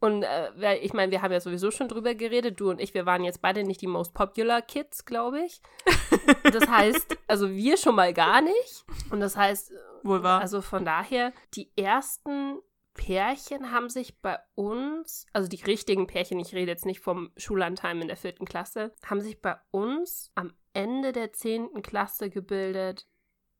Und 0.00 0.22
äh, 0.22 0.76
ich 0.76 0.92
meine, 0.92 1.10
wir 1.10 1.22
haben 1.22 1.32
ja 1.32 1.40
sowieso 1.40 1.70
schon 1.70 1.88
drüber 1.88 2.14
geredet, 2.14 2.60
du 2.60 2.70
und 2.70 2.80
ich, 2.80 2.94
wir 2.94 3.04
waren 3.04 3.24
jetzt 3.24 3.42
beide 3.42 3.64
nicht 3.64 3.80
die 3.80 3.88
most 3.88 4.14
popular 4.14 4.62
Kids, 4.62 5.04
glaube 5.04 5.40
ich. 5.40 5.60
Das 6.52 6.68
heißt, 6.68 7.16
also 7.26 7.50
wir 7.50 7.76
schon 7.76 7.94
mal 7.94 8.12
gar 8.12 8.40
nicht. 8.40 8.84
Und 9.10 9.20
das 9.20 9.36
heißt, 9.36 9.72
Wohl 10.02 10.22
wahr. 10.22 10.40
also 10.40 10.60
von 10.60 10.84
daher, 10.84 11.32
die 11.54 11.70
ersten 11.76 12.58
Pärchen 12.94 13.70
haben 13.70 13.88
sich 13.88 14.20
bei 14.20 14.38
uns, 14.54 15.26
also 15.32 15.48
die 15.48 15.62
richtigen 15.62 16.06
Pärchen, 16.06 16.38
ich 16.38 16.54
rede 16.54 16.70
jetzt 16.70 16.86
nicht 16.86 17.00
vom 17.00 17.30
Schullandheim 17.36 18.00
in 18.02 18.08
der 18.08 18.16
vierten 18.16 18.44
Klasse, 18.44 18.94
haben 19.04 19.20
sich 19.20 19.40
bei 19.40 19.56
uns 19.70 20.30
am 20.34 20.52
Ende 20.72 21.12
der 21.12 21.32
zehnten 21.32 21.82
Klasse 21.82 22.30
gebildet 22.30 23.06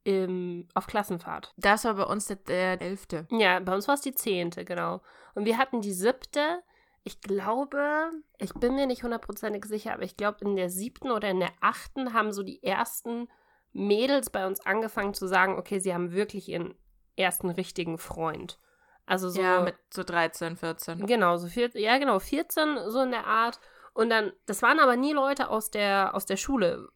im, 0.08 0.66
auf 0.72 0.86
Klassenfahrt. 0.86 1.52
Das 1.58 1.84
war 1.84 1.92
bei 1.94 2.04
uns 2.04 2.28
der, 2.28 2.36
der 2.36 2.80
elfte. 2.80 3.26
Ja, 3.30 3.60
bei 3.60 3.74
uns 3.74 3.86
war 3.88 3.94
es 3.94 4.00
die 4.00 4.14
zehnte, 4.14 4.64
genau. 4.64 5.02
Und 5.34 5.44
wir 5.44 5.58
hatten 5.58 5.82
die 5.82 5.92
siebte. 5.92 6.62
Ich 7.04 7.20
glaube, 7.20 8.10
ich 8.38 8.54
bin 8.54 8.74
mir 8.74 8.86
nicht 8.86 9.02
hundertprozentig 9.02 9.66
sicher, 9.66 9.92
aber 9.92 10.04
ich 10.04 10.16
glaube, 10.16 10.38
in 10.46 10.56
der 10.56 10.70
siebten 10.70 11.10
oder 11.10 11.28
in 11.28 11.40
der 11.40 11.52
achten 11.60 12.14
haben 12.14 12.32
so 12.32 12.42
die 12.42 12.62
ersten 12.62 13.28
Mädels 13.74 14.30
bei 14.30 14.46
uns 14.46 14.64
angefangen 14.64 15.12
zu 15.12 15.26
sagen, 15.26 15.58
okay, 15.58 15.78
sie 15.78 15.92
haben 15.92 16.12
wirklich 16.12 16.48
ihren 16.48 16.74
ersten 17.16 17.50
richtigen 17.50 17.98
Freund. 17.98 18.58
Also 19.04 19.28
so. 19.28 19.42
Ja, 19.42 19.60
mit 19.60 19.76
so 19.92 20.04
13, 20.04 20.56
14. 20.56 21.06
Genau, 21.06 21.36
so 21.36 21.48
vier, 21.48 21.70
ja, 21.74 21.98
genau, 21.98 22.18
14, 22.18 22.78
so 22.88 23.02
in 23.02 23.10
der 23.10 23.26
Art. 23.26 23.60
Und 23.92 24.08
dann, 24.08 24.32
das 24.46 24.62
waren 24.62 24.80
aber 24.80 24.96
nie 24.96 25.12
Leute 25.12 25.50
aus 25.50 25.70
der, 25.70 26.14
aus 26.14 26.24
der 26.24 26.38
Schule. 26.38 26.88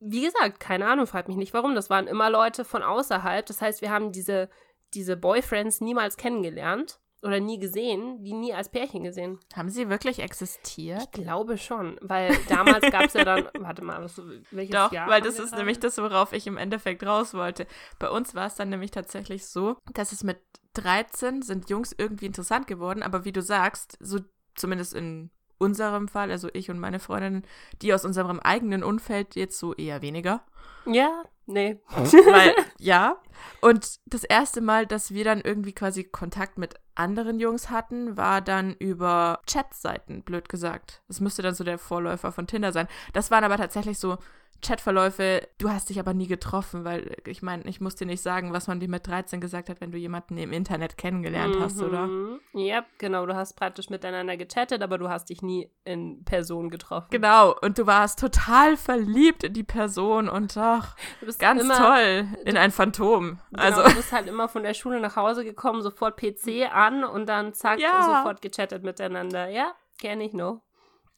Wie 0.00 0.22
gesagt, 0.22 0.60
keine 0.60 0.86
Ahnung, 0.86 1.06
fragt 1.06 1.28
mich 1.28 1.36
nicht 1.36 1.54
warum. 1.54 1.74
Das 1.74 1.90
waren 1.90 2.06
immer 2.06 2.30
Leute 2.30 2.64
von 2.64 2.82
außerhalb. 2.82 3.44
Das 3.46 3.60
heißt, 3.60 3.82
wir 3.82 3.90
haben 3.90 4.12
diese, 4.12 4.48
diese 4.94 5.16
Boyfriends 5.16 5.80
niemals 5.80 6.16
kennengelernt 6.16 7.00
oder 7.22 7.38
nie 7.38 7.58
gesehen, 7.58 8.22
die 8.24 8.32
nie 8.32 8.54
als 8.54 8.70
Pärchen 8.70 9.04
gesehen. 9.04 9.38
Haben 9.54 9.68
sie 9.68 9.90
wirklich 9.90 10.20
existiert? 10.20 11.02
Ich 11.02 11.10
glaube 11.10 11.58
schon, 11.58 11.98
weil 12.00 12.34
damals 12.48 12.90
gab 12.90 13.04
es 13.04 13.12
ja 13.12 13.24
dann, 13.24 13.48
warte 13.58 13.84
mal, 13.84 14.02
was, 14.02 14.20
welches 14.50 14.74
Doch, 14.74 14.92
Jahr? 14.92 15.08
weil 15.08 15.20
das 15.20 15.38
ist 15.38 15.54
nämlich 15.54 15.78
das, 15.78 15.98
worauf 15.98 16.32
ich 16.32 16.46
im 16.46 16.56
Endeffekt 16.56 17.04
raus 17.04 17.34
wollte. 17.34 17.66
Bei 17.98 18.08
uns 18.08 18.34
war 18.34 18.46
es 18.46 18.54
dann 18.54 18.70
nämlich 18.70 18.90
tatsächlich 18.90 19.46
so, 19.46 19.76
dass 19.92 20.12
es 20.12 20.24
mit 20.24 20.38
13 20.74 21.42
sind 21.42 21.68
Jungs 21.68 21.94
irgendwie 21.96 22.26
interessant 22.26 22.66
geworden, 22.66 23.02
aber 23.02 23.24
wie 23.24 23.32
du 23.32 23.42
sagst, 23.42 23.98
so 24.00 24.20
zumindest 24.54 24.94
in 24.94 25.30
unserem 25.60 26.08
Fall, 26.08 26.30
also 26.30 26.48
ich 26.52 26.70
und 26.70 26.78
meine 26.78 26.98
Freundin, 26.98 27.44
die 27.82 27.92
aus 27.92 28.04
unserem 28.04 28.40
eigenen 28.40 28.82
Umfeld 28.82 29.36
jetzt 29.36 29.58
so 29.58 29.74
eher 29.74 30.02
weniger. 30.02 30.42
Ja, 30.86 31.22
nee. 31.46 31.78
Weil, 31.90 32.54
ja. 32.78 33.16
Und 33.60 34.00
das 34.06 34.24
erste 34.24 34.62
Mal, 34.62 34.86
dass 34.86 35.12
wir 35.12 35.24
dann 35.24 35.40
irgendwie 35.42 35.72
quasi 35.72 36.04
Kontakt 36.04 36.56
mit 36.56 36.74
anderen 36.94 37.38
Jungs 37.38 37.70
hatten, 37.70 38.16
war 38.16 38.40
dann 38.40 38.74
über 38.74 39.40
Chatseiten, 39.46 40.22
blöd 40.22 40.48
gesagt. 40.48 41.02
Das 41.08 41.20
müsste 41.20 41.42
dann 41.42 41.54
so 41.54 41.64
der 41.64 41.78
Vorläufer 41.78 42.32
von 42.32 42.46
Tinder 42.46 42.72
sein. 42.72 42.88
Das 43.12 43.30
waren 43.30 43.44
aber 43.44 43.58
tatsächlich 43.58 43.98
so 43.98 44.16
Chatverläufe, 44.62 45.46
du 45.58 45.70
hast 45.70 45.88
dich 45.90 45.98
aber 45.98 46.14
nie 46.14 46.26
getroffen, 46.26 46.84
weil 46.84 47.16
ich 47.26 47.42
meine, 47.42 47.64
ich 47.64 47.80
muss 47.80 47.94
dir 47.94 48.06
nicht 48.06 48.22
sagen, 48.22 48.52
was 48.52 48.66
man 48.66 48.80
dir 48.80 48.88
mit 48.88 49.06
13 49.06 49.40
gesagt 49.40 49.68
hat, 49.68 49.80
wenn 49.80 49.90
du 49.92 49.98
jemanden 49.98 50.36
im 50.38 50.52
Internet 50.52 50.96
kennengelernt 50.98 51.56
hast, 51.58 51.80
oder? 51.82 52.06
Mhm. 52.06 52.40
Ja, 52.52 52.84
genau. 52.98 53.26
Du 53.26 53.34
hast 53.34 53.54
praktisch 53.54 53.90
miteinander 53.90 54.36
gechattet, 54.36 54.82
aber 54.82 54.98
du 54.98 55.08
hast 55.08 55.30
dich 55.30 55.42
nie 55.42 55.70
in 55.84 56.24
Person 56.24 56.70
getroffen. 56.70 57.08
Genau, 57.10 57.54
und 57.60 57.78
du 57.78 57.86
warst 57.86 58.18
total 58.20 58.76
verliebt 58.76 59.44
in 59.44 59.52
die 59.52 59.64
Person 59.64 60.28
und 60.28 60.56
ach, 60.56 60.96
Du 61.20 61.26
bist 61.26 61.38
ganz 61.40 61.62
immer, 61.62 61.76
toll, 61.76 62.28
in 62.44 62.56
ein 62.56 62.70
Phantom. 62.70 63.38
Genau, 63.50 63.62
Also, 63.62 63.82
du 63.82 63.94
bist 63.96 64.12
halt 64.12 64.26
immer 64.26 64.48
von 64.48 64.62
der 64.62 64.74
Schule 64.74 65.00
nach 65.00 65.16
Hause 65.16 65.44
gekommen, 65.44 65.82
sofort 65.82 66.16
PC 66.16 66.68
an 66.72 67.04
und 67.04 67.28
dann 67.28 67.52
zack, 67.54 67.78
Ja. 67.80 68.02
sofort 68.02 68.42
gechattet 68.42 68.82
miteinander. 68.82 69.48
Ja, 69.48 69.72
kenne 70.00 70.24
ich 70.24 70.32
noch. 70.32 70.62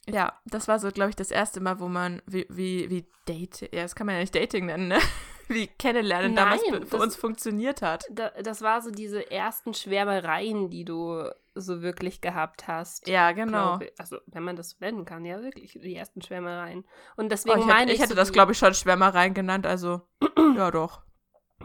Ja, 0.08 0.32
das 0.44 0.66
war 0.68 0.78
so, 0.78 0.90
glaube 0.90 1.10
ich, 1.10 1.16
das 1.16 1.30
erste 1.30 1.60
Mal, 1.60 1.78
wo 1.78 1.88
man, 1.88 2.20
wie, 2.26 2.46
wie, 2.50 2.90
wie 2.90 3.06
Date, 3.28 3.62
ja, 3.72 3.82
das 3.82 3.94
kann 3.94 4.06
man 4.06 4.16
ja 4.16 4.20
nicht 4.20 4.34
Dating 4.34 4.66
nennen, 4.66 4.88
ne? 4.88 4.98
Wie 5.48 5.66
Kennenlernen 5.66 6.34
damals 6.34 6.62
Nein, 6.62 6.80
für, 6.82 6.86
für 6.86 6.96
das- 6.96 7.02
uns 7.02 7.16
funktioniert 7.16 7.82
hat. 7.82 8.04
Da, 8.10 8.30
das 8.42 8.62
war 8.62 8.80
so 8.80 8.90
diese 8.90 9.30
ersten 9.30 9.74
Schwärmereien, 9.74 10.70
die 10.70 10.84
du 10.84 11.24
so 11.54 11.82
wirklich 11.82 12.20
gehabt 12.22 12.68
hast. 12.68 13.06
Ja, 13.08 13.32
genau. 13.32 13.76
glaub. 13.76 13.90
Also, 13.98 14.18
wenn 14.26 14.44
man 14.44 14.56
das 14.56 14.70
so 14.70 14.76
nennen 14.80 15.04
kann, 15.04 15.24
ja, 15.26 15.42
wirklich, 15.42 15.72
die 15.82 15.94
ersten 15.96 16.22
Schwärmereien. 16.22 16.84
Und 17.16 17.26
Oh, 17.26 17.28
deswegen 17.28 17.58
ich, 17.58 17.66
meine 17.66 17.80
hätte, 17.80 17.90
ich. 17.90 17.94
ich 17.96 18.00
hätte 18.00 18.10
so 18.10 18.14
das, 18.16 18.32
glaube 18.32 18.52
ich, 18.52 18.58
schon 18.58 18.72
Schwärmereien 18.72 19.34
genannt, 19.34 19.66
also, 19.66 20.02
ja, 20.56 20.70
doch. 20.70 21.02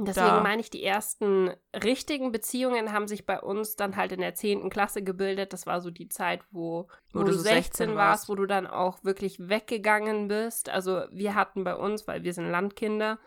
Deswegen 0.06 0.28
Da. 0.28 0.44
meine 0.44 0.62
ich, 0.62 0.70
die 0.70 0.84
ersten 0.84 1.52
richtigen 1.74 2.32
Beziehungen 2.32 2.92
haben 2.92 3.08
sich 3.08 3.26
bei 3.26 3.40
uns 3.40 3.76
dann 3.76 3.96
halt 3.96 4.12
in 4.12 4.22
der 4.22 4.36
10. 4.36 4.70
Klasse 4.70 5.04
gebildet. 5.04 5.54
Das 5.54 5.66
war 5.66 5.82
so 5.82 5.90
die 5.92 6.10
Zeit, 6.10 6.42
wo, 6.52 6.88
wo, 7.14 7.24
du 7.24 7.34
16 7.34 7.96
warst, 7.96 8.30
wo 8.30 8.36
du 8.36 8.46
dann 8.46 8.68
auch 8.68 9.04
wirklich 9.04 9.50
weggegangen 9.50 10.28
bist. 10.28 10.70
Also 10.70 11.04
wir 11.12 11.36
hatten 11.36 11.64
bei 11.64 11.76
uns, 11.76 12.08
weil 12.08 12.24
wir 12.24 12.34
sind 12.34 12.50
Landkinder 12.50 13.20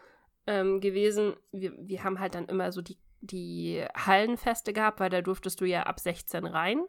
ähm, 0.47 0.81
gewesen, 0.81 1.35
wir, 1.53 1.73
wir 1.79 2.05
haben 2.05 2.19
halt 2.21 2.35
dann 2.35 2.47
immer 2.47 2.73
so 2.73 2.83
die, 2.83 2.99
die 3.21 3.85
Hallenfeste 3.95 4.73
gehabt, 4.73 5.01
weil 5.01 5.11
da 5.11 5.21
durftest 5.21 5.61
du 5.61 5.65
ja 5.65 5.83
ab 5.85 6.01
16 6.01 6.47
rein. 6.47 6.83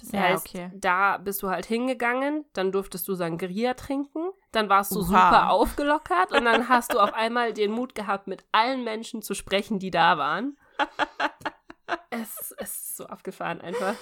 Das 0.00 0.12
Ja, 0.12 0.20
heißt, 0.20 0.46
okay. 0.48 0.70
da 0.74 1.18
bist 1.18 1.42
du 1.42 1.50
halt 1.50 1.66
hingegangen, 1.66 2.44
dann 2.52 2.70
durftest 2.72 3.06
du 3.08 3.14
Sangria 3.14 3.74
trinken, 3.74 4.27
dann 4.52 4.68
warst 4.68 4.92
du 4.92 5.00
Oha. 5.00 5.06
super 5.06 5.50
aufgelockert 5.50 6.32
und 6.32 6.44
dann 6.44 6.68
hast 6.68 6.94
du 6.94 6.98
auf 7.00 7.12
einmal 7.14 7.52
den 7.52 7.70
Mut 7.70 7.94
gehabt, 7.94 8.26
mit 8.26 8.44
allen 8.52 8.82
Menschen 8.84 9.22
zu 9.22 9.34
sprechen, 9.34 9.78
die 9.78 9.90
da 9.90 10.16
waren. 10.18 10.56
es, 12.10 12.54
es 12.58 12.70
ist 12.70 12.96
so 12.96 13.06
abgefahren 13.06 13.60
einfach. 13.60 13.94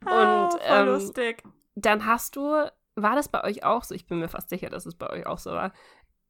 Und 0.00 0.08
Ah, 0.10 0.48
voll 0.50 0.60
ähm, 0.62 0.86
lustig. 0.88 1.42
dann 1.74 2.04
hast 2.06 2.36
du, 2.36 2.42
war 2.96 3.14
das 3.16 3.28
bei 3.28 3.42
euch 3.44 3.64
auch 3.64 3.84
so? 3.84 3.94
Ich 3.94 4.06
bin 4.06 4.18
mir 4.18 4.28
fast 4.28 4.50
sicher, 4.50 4.68
dass 4.70 4.86
es 4.86 4.94
bei 4.94 5.08
euch 5.10 5.26
auch 5.26 5.38
so 5.38 5.50
war. 5.52 5.72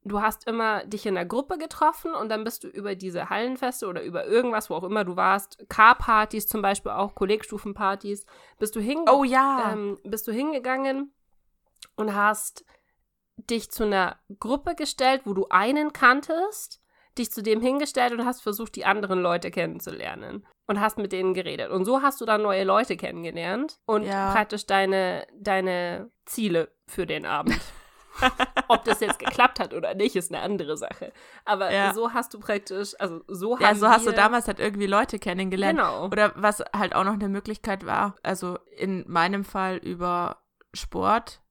Du 0.07 0.21
hast 0.21 0.47
immer 0.47 0.85
dich 0.85 1.07
in 1.07 1.16
einer 1.16 1.26
Gruppe 1.26 1.57
getroffen 1.57 2.14
und 2.14 2.28
dann 2.28 2.45
bist 2.45 2.62
du 2.62 2.69
über 2.69 2.95
diese 2.95 3.31
Hallenfeste 3.31 3.87
oder 3.88 4.02
über 4.02 4.26
irgendwas, 4.26 4.69
wo 4.69 4.75
auch 4.75 4.85
immer 4.85 5.02
du 5.02 5.16
warst, 5.16 5.64
K-Partys 5.71 6.47
zum 6.47 6.61
Beispiel 6.61 6.93
auch, 6.93 7.14
Kollegstufenpartys, 7.14 8.26
bist 8.59 8.76
du 8.76 8.81
hingegangen 8.81 9.19
Oh 9.21 9.25
ja. 9.25 9.73
ähm, 9.73 9.99
bist 10.04 10.28
du 10.28 10.33
hingegangen 10.33 11.11
und 11.97 12.14
hast 12.14 12.66
dich 13.37 13.71
zu 13.71 13.85
einer 13.85 14.19
Gruppe 14.38 14.75
gestellt, 14.75 15.23
wo 15.25 15.35
du 15.35 15.47
einen 15.50 15.93
kanntest, 15.93 16.81
dich 17.19 17.31
zu 17.31 17.43
dem 17.43 17.61
hingestellt 17.61 18.12
und 18.12 18.25
hast 18.25 18.43
versucht, 18.43 18.75
die 18.76 18.85
anderen 18.85 19.21
Leute 19.21 19.50
kennenzulernen 19.50 20.47
und 20.67 20.81
hast 20.81 20.99
mit 20.99 21.12
denen 21.12 21.35
geredet. 21.35 21.71
Und 21.71 21.85
so 21.85 22.03
hast 22.03 22.21
du 22.21 22.25
dann 22.25 22.43
neue 22.43 22.64
Leute 22.64 22.97
kennengelernt 22.97 23.79
und 23.87 24.05
Ja. 24.05 24.33
praktisch 24.33 24.67
deine, 24.67 25.26
deine 25.38 26.11
Ziele 26.26 26.73
für 26.88 27.07
den 27.07 27.26
Abend. 27.26 27.61
Ob 28.69 28.85
das 28.85 29.00
jetzt 29.00 29.19
geklappt 29.19 29.59
hat 29.61 29.75
oder 29.75 29.95
nicht, 29.95 30.14
ist 30.17 30.33
eine 30.33 30.43
andere 30.43 30.76
Sache. 30.76 31.12
Aber 31.45 31.73
Ja. 31.73 31.93
so 31.93 32.12
hast 32.12 32.33
du 32.33 32.38
praktisch, 32.41 32.95
also 32.99 33.21
so 33.29 33.59
ja, 33.59 33.69
haben 33.69 33.79
so 33.79 33.88
hast 33.88 34.07
du 34.07 34.12
damals 34.12 34.47
halt 34.47 34.61
irgendwie 34.61 34.87
Leute 34.87 35.19
kennengelernt. 35.19 35.79
Genau. 35.79 36.07
Oder 36.07 36.33
was 36.37 36.62
halt 36.75 36.95
auch 36.95 37.05
noch 37.05 37.14
eine 37.14 37.29
Möglichkeit 37.29 37.85
war, 37.87 38.14
also 38.23 38.59
in 38.76 39.05
meinem 39.09 39.45
Fall 39.45 39.76
über 39.76 40.43
Sport. 40.73 41.43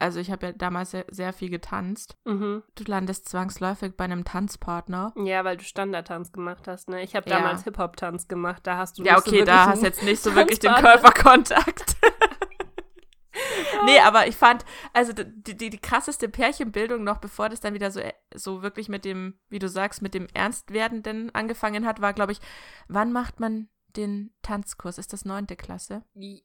Also 0.00 0.20
ich 0.20 0.30
habe 0.30 0.46
ja 0.46 0.52
damals 0.52 0.92
sehr, 0.92 1.04
sehr 1.10 1.32
viel 1.32 1.50
getanzt. 1.50 2.16
Mhm. 2.24 2.62
Du 2.76 2.84
landest 2.86 3.28
zwangsläufig 3.28 3.96
bei 3.96 4.04
einem 4.04 4.24
Tanzpartner. 4.24 5.12
Ja, 5.16 5.44
weil 5.44 5.56
du 5.56 5.64
Standardtanz 5.64 6.30
gemacht 6.30 6.68
hast, 6.68 6.88
ne? 6.88 7.02
Ich 7.02 7.16
habe 7.16 7.28
Ja. 7.28 7.38
damals 7.38 7.64
Hip-Hop-Tanz 7.64 8.28
gemacht, 8.28 8.66
da 8.66 8.76
hast 8.76 8.98
du 8.98 9.02
Ja, 9.02 9.14
nicht 9.16 9.24
so 9.24 9.30
okay, 9.32 9.44
da 9.44 9.66
hast 9.66 9.82
du 9.82 9.86
jetzt 9.86 10.02
nicht 10.04 10.22
so 10.22 10.34
wirklich 10.36 10.60
den. 10.60 10.72
Körperkontakt. 10.74 11.96
nee, 13.86 13.98
aber 14.00 14.26
ich 14.26 14.36
fand, 14.36 14.64
also 14.92 15.12
die, 15.12 15.56
die, 15.56 15.70
die 15.70 15.78
krasseste 15.78 16.28
Pärchenbildung 16.28 17.04
noch, 17.04 17.18
bevor 17.18 17.48
das 17.48 17.60
dann 17.60 17.74
wieder 17.74 17.90
so, 17.90 18.00
äh, 18.00 18.12
so 18.34 18.62
wirklich 18.62 18.88
mit 18.88 19.04
dem, 19.04 19.38
wie 19.48 19.58
du 19.58 19.68
sagst, 19.68 20.02
mit 20.02 20.14
dem 20.14 20.26
Ernstwerdenden 20.34 21.34
angefangen 21.34 21.86
hat, 21.86 22.00
war, 22.00 22.12
glaube 22.12 22.32
ich, 22.32 22.40
wann 22.88 23.12
macht 23.12 23.40
man 23.40 23.68
den 23.96 24.32
Tanzkurs? 24.42 24.98
Ist 24.98 25.12
das 25.12 25.24
neunte 25.24 25.56
Klasse? 25.56 26.02
Wie- 26.14 26.44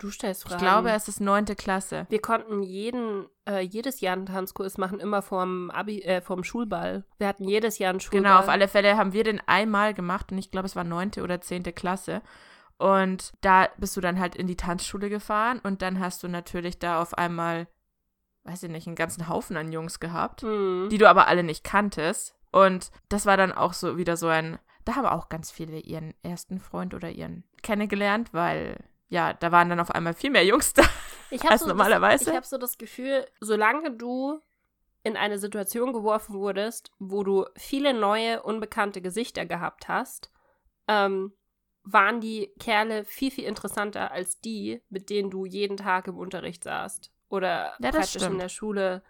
Du 0.00 0.10
stellst 0.10 0.42
Fragen. 0.42 0.56
Ich 0.56 0.60
glaube, 0.62 0.90
es 0.90 1.06
ist 1.08 1.20
neunte 1.20 1.54
Klasse. 1.54 2.06
wir 2.08 2.20
konnten 2.20 2.62
jeden, 2.62 3.26
äh, 3.48 3.60
jedes 3.60 4.00
Jahr 4.00 4.14
einen 4.14 4.26
Tanzkurs 4.26 4.78
machen, 4.78 4.98
immer 4.98 5.22
vorm 5.22 5.70
Abi, 5.70 6.00
äh, 6.02 6.20
vorm 6.22 6.42
Schulball. 6.42 7.04
Wir 7.18 7.28
hatten 7.28 7.44
jedes 7.44 7.78
Jahr 7.78 7.90
einen 7.90 8.00
Schulball. 8.00 8.22
Genau, 8.22 8.38
auf 8.40 8.48
alle 8.48 8.66
Fälle 8.66 8.96
haben 8.96 9.12
wir 9.12 9.22
den 9.24 9.40
einmal 9.46 9.94
gemacht 9.94 10.32
und 10.32 10.38
ich 10.38 10.50
glaube, 10.50 10.66
es 10.66 10.74
war 10.74 10.84
neunte 10.84 11.22
oder 11.22 11.40
zehnte 11.40 11.72
Klasse. 11.72 12.22
Und 12.78 13.32
da 13.42 13.68
bist 13.76 13.94
du 13.96 14.00
dann 14.00 14.18
halt 14.18 14.34
in 14.34 14.46
die 14.46 14.56
Tanzschule 14.56 15.10
gefahren 15.10 15.60
und 15.62 15.82
dann 15.82 16.00
hast 16.00 16.22
du 16.22 16.28
natürlich 16.28 16.78
da 16.78 17.02
auf 17.02 17.12
einmal, 17.18 17.68
weiß 18.44 18.62
ich 18.62 18.70
nicht, 18.70 18.86
einen 18.86 18.96
ganzen 18.96 19.28
Haufen 19.28 19.58
an 19.58 19.70
Jungs 19.70 20.00
gehabt, 20.00 20.42
Mhm. 20.42 20.88
die 20.90 20.96
du 20.96 21.06
aber 21.08 21.28
alle 21.28 21.42
nicht 21.42 21.62
kanntest. 21.62 22.34
Und 22.52 22.90
das 23.10 23.26
war 23.26 23.36
dann 23.36 23.52
auch 23.52 23.74
so 23.74 23.98
wieder 23.98 24.16
so 24.16 24.28
ein, 24.28 24.58
da 24.86 24.96
haben 24.96 25.04
auch 25.04 25.28
ganz 25.28 25.50
viele 25.50 25.78
ihren 25.78 26.14
ersten 26.22 26.58
Freund 26.58 26.94
oder 26.94 27.10
ihren 27.10 27.44
kennengelernt, 27.62 28.32
weil 28.32 28.78
ja, 29.10 29.34
da 29.34 29.52
waren 29.52 29.68
dann 29.68 29.80
auf 29.80 29.90
einmal 29.90 30.14
viel 30.14 30.30
mehr 30.30 30.44
Jungs 30.44 30.72
da. 30.74 30.82
Als 31.48 31.60
so 31.60 31.68
normalerweise. 31.68 32.24
Das, 32.24 32.28
ich 32.32 32.36
habe 32.36 32.46
so 32.46 32.58
das 32.58 32.78
Gefühl, 32.78 33.26
solange 33.40 33.92
du 33.92 34.40
in 35.02 35.16
eine 35.16 35.38
Situation 35.38 35.92
geworfen 35.92 36.34
wurdest, 36.34 36.90
wo 36.98 37.22
du 37.22 37.46
viele 37.56 37.92
neue, 37.94 38.42
unbekannte 38.42 39.00
Gesichter 39.00 39.46
gehabt 39.46 39.88
hast, 39.88 40.30
ähm, 40.88 41.32
waren 41.82 42.20
die 42.20 42.52
Kerle 42.58 43.04
viel, 43.04 43.30
viel 43.30 43.44
interessanter 43.44 44.10
als 44.10 44.40
die, 44.40 44.82
mit 44.90 45.08
denen 45.08 45.30
du 45.30 45.46
jeden 45.46 45.76
Tag 45.76 46.08
im 46.08 46.18
Unterricht 46.18 46.64
saßt. 46.64 47.12
Oder 47.28 47.74
Ja, 47.80 47.90
praktisch 47.90 48.16
in 48.16 48.20
stimmt. 48.22 48.40
der 48.40 48.48
Schule, 48.48 49.02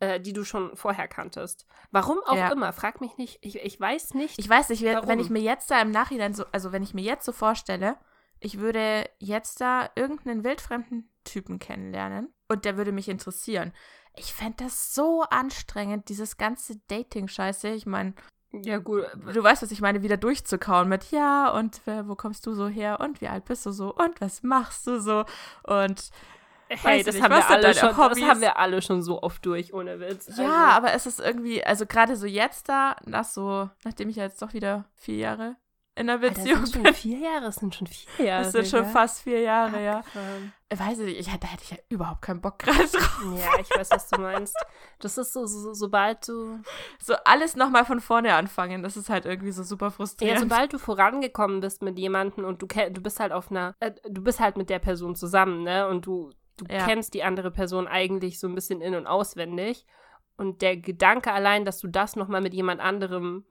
äh, 0.00 0.20
die 0.20 0.32
du 0.32 0.44
schon 0.44 0.74
vorher 0.76 1.08
kanntest. 1.08 1.66
Warum 1.90 2.18
auch 2.26 2.36
Ja. 2.36 2.50
immer, 2.52 2.72
frag 2.72 3.00
mich 3.00 3.16
nicht. 3.18 3.38
Ich, 3.42 3.56
ich 3.56 3.78
weiß 3.78 4.14
nicht. 4.14 4.38
Ich 4.38 4.48
weiß 4.48 4.68
nicht, 4.70 4.84
Warum? 4.84 5.08
wenn 5.08 5.20
ich 5.20 5.30
mir 5.30 5.42
jetzt 5.42 5.70
da 5.70 5.82
im 5.82 5.90
Nachhinein 5.90 6.32
so, 6.32 6.44
also 6.52 6.72
wenn 6.72 6.82
ich 6.82 6.94
mir 6.94 7.02
jetzt 7.04 7.26
so 7.26 7.32
vorstelle, 7.32 7.96
ich 8.40 8.58
würde 8.58 9.08
jetzt 9.18 9.60
da 9.60 9.90
irgendeinen 9.94 10.44
wildfremden 10.44 11.08
Typen 11.24 11.58
kennenlernen 11.58 12.32
und 12.48 12.64
der 12.64 12.76
würde 12.76 12.92
mich 12.92 13.08
interessieren. 13.08 13.72
Ich 14.14 14.32
fände 14.32 14.64
das 14.64 14.94
so 14.94 15.22
anstrengend, 15.22 16.08
dieses 16.08 16.36
ganze 16.36 16.76
Dating-Scheiße. 16.88 17.68
Ich 17.68 17.84
meine, 17.86 18.14
ja, 18.52 18.78
gut. 18.78 19.04
du 19.34 19.42
weißt, 19.42 19.62
was 19.62 19.70
ich 19.70 19.80
meine, 19.80 20.02
wieder 20.02 20.16
durchzukauen 20.16 20.88
mit 20.88 21.10
ja 21.10 21.50
und 21.50 21.80
wer, 21.84 22.08
wo 22.08 22.14
kommst 22.14 22.46
du 22.46 22.54
so 22.54 22.68
her 22.68 23.00
und 23.00 23.20
wie 23.20 23.28
alt 23.28 23.44
bist 23.44 23.66
du 23.66 23.72
so 23.72 23.92
und 23.94 24.20
was 24.20 24.42
machst 24.42 24.86
du 24.86 25.00
so 25.00 25.24
und 25.64 26.10
Hey, 26.68 27.04
das 27.04 27.14
nicht, 27.14 27.22
haben, 27.22 27.30
wir 27.32 27.48
alle 27.48 27.74
schon, 27.74 27.90
das 27.90 28.22
haben 28.22 28.40
wir 28.40 28.56
alle 28.58 28.82
schon 28.82 29.00
so 29.00 29.22
oft 29.22 29.44
durch, 29.46 29.72
ohne 29.72 30.00
Witz. 30.00 30.26
ja, 30.36 30.44
Also- 30.44 30.52
aber 30.76 30.92
es 30.94 31.06
ist 31.06 31.20
irgendwie, 31.20 31.62
also 31.64 31.86
gerade 31.86 32.16
so 32.16 32.26
jetzt 32.26 32.68
da, 32.68 32.96
nach 33.04 33.24
so, 33.24 33.70
nachdem 33.84 34.08
ich 34.08 34.16
ja 34.16 34.24
jetzt 34.24 34.42
doch 34.42 34.52
wieder 34.52 34.84
vier 34.94 35.16
Jahre 35.16 35.56
in 35.96 36.08
einer 36.10 36.22
Alter, 36.22 36.28
Beziehung 36.34 36.60
das 36.60 36.70
sind 36.70 36.82
bin, 36.82 36.94
schon 36.94 36.94
vier 36.94 37.18
Jahre, 37.18 37.40
das 37.42 37.56
sind 37.56 37.74
schon 37.74 37.86
vier 37.86 38.24
Jahre. 38.26 38.42
das 38.44 38.52
sind 38.52 38.66
schon 38.68 38.84
fast 38.86 39.22
vier 39.22 39.40
Jahre, 39.40 39.82
ja. 39.82 39.98
Abgefahren. 39.98 40.52
Weiß 40.74 40.98
ich 40.98 41.04
nicht, 41.06 41.20
ich, 41.20 41.26
da 41.26 41.46
hätte 41.46 41.62
ich 41.62 41.70
ja 41.70 41.76
überhaupt 41.88 42.22
keinen 42.22 42.40
Bock 42.40 42.58
gerade 42.58 42.78
drauf. 42.92 43.22
Ja, 43.36 43.60
ich 43.60 43.70
weiß, 43.70 43.90
was 43.92 44.08
du 44.08 44.20
meinst. 44.20 44.56
Das 44.98 45.16
ist 45.16 45.32
so, 45.32 45.46
so 45.46 45.72
sobald 45.74 46.26
du, 46.28 46.58
So 46.98 47.14
alles 47.24 47.56
nochmal 47.56 47.84
von 47.84 48.00
vorne 48.00 48.34
anfangen, 48.34 48.82
das 48.82 48.96
ist 48.96 49.08
halt 49.08 49.26
irgendwie 49.26 49.52
so 49.52 49.62
super 49.62 49.86
ja, 49.86 49.90
frustrierend. 49.90 50.40
sobald 50.40 50.72
du 50.72 50.78
vorangekommen 50.78 51.60
bist 51.60 51.82
mit 51.82 51.98
jemandem 51.98 52.44
und 52.44 52.60
du 52.62 52.66
du 52.66 53.00
bist 53.00 53.20
halt 53.20 53.32
auf 53.32 53.50
einer, 53.50 53.74
äh, 53.80 53.92
du 54.08 54.22
bist 54.22 54.40
halt 54.40 54.56
mit 54.56 54.68
der 54.70 54.80
Person 54.80 55.14
zusammen, 55.14 55.62
ne? 55.62 55.86
Und 55.88 56.04
du, 56.06 56.30
du 56.56 56.64
Ja. 56.68 56.84
kennst 56.84 57.14
die 57.14 57.22
andere 57.22 57.50
Person 57.52 57.86
eigentlich 57.86 58.40
so 58.40 58.48
ein 58.48 58.54
bisschen 58.54 58.80
in 58.80 58.94
und 58.96 59.06
auswendig. 59.06 59.86
Und 60.36 60.60
der 60.62 60.76
Gedanke 60.76 61.32
allein, 61.32 61.64
dass 61.64 61.78
du 61.78 61.88
das 61.88 62.16
nochmal 62.16 62.40
mit 62.42 62.52
jemand 62.54 62.80
anderem, 62.80 63.46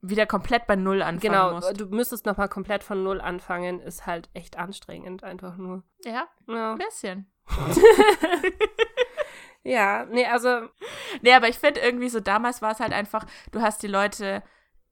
Wieder 0.00 0.26
komplett 0.26 0.66
bei 0.66 0.76
Null 0.76 1.02
anfangen 1.02 1.32
genau, 1.32 1.54
musst. 1.54 1.80
du 1.80 1.86
müsstest 1.86 2.24
nochmal 2.24 2.48
komplett 2.48 2.84
von 2.84 3.02
Null 3.02 3.20
anfangen, 3.20 3.80
ist 3.80 4.06
halt 4.06 4.30
echt 4.32 4.56
anstrengend, 4.56 5.24
einfach 5.24 5.56
nur. 5.56 5.82
Ja, 6.04 6.28
Ja, 6.46 6.72
ein 6.72 6.78
bisschen. 6.78 7.32
ja 9.64 10.04
nee, 10.06 10.26
also, 10.26 10.68
Nee, 11.22 11.32
aber 11.32 11.48
ich 11.48 11.58
finde 11.58 11.80
irgendwie 11.80 12.08
so, 12.08 12.20
damals 12.20 12.62
war 12.62 12.72
es 12.72 12.80
halt 12.80 12.92
einfach, 12.92 13.24
du 13.50 13.60
hast 13.60 13.82
die 13.82 13.88
Leute 13.88 14.42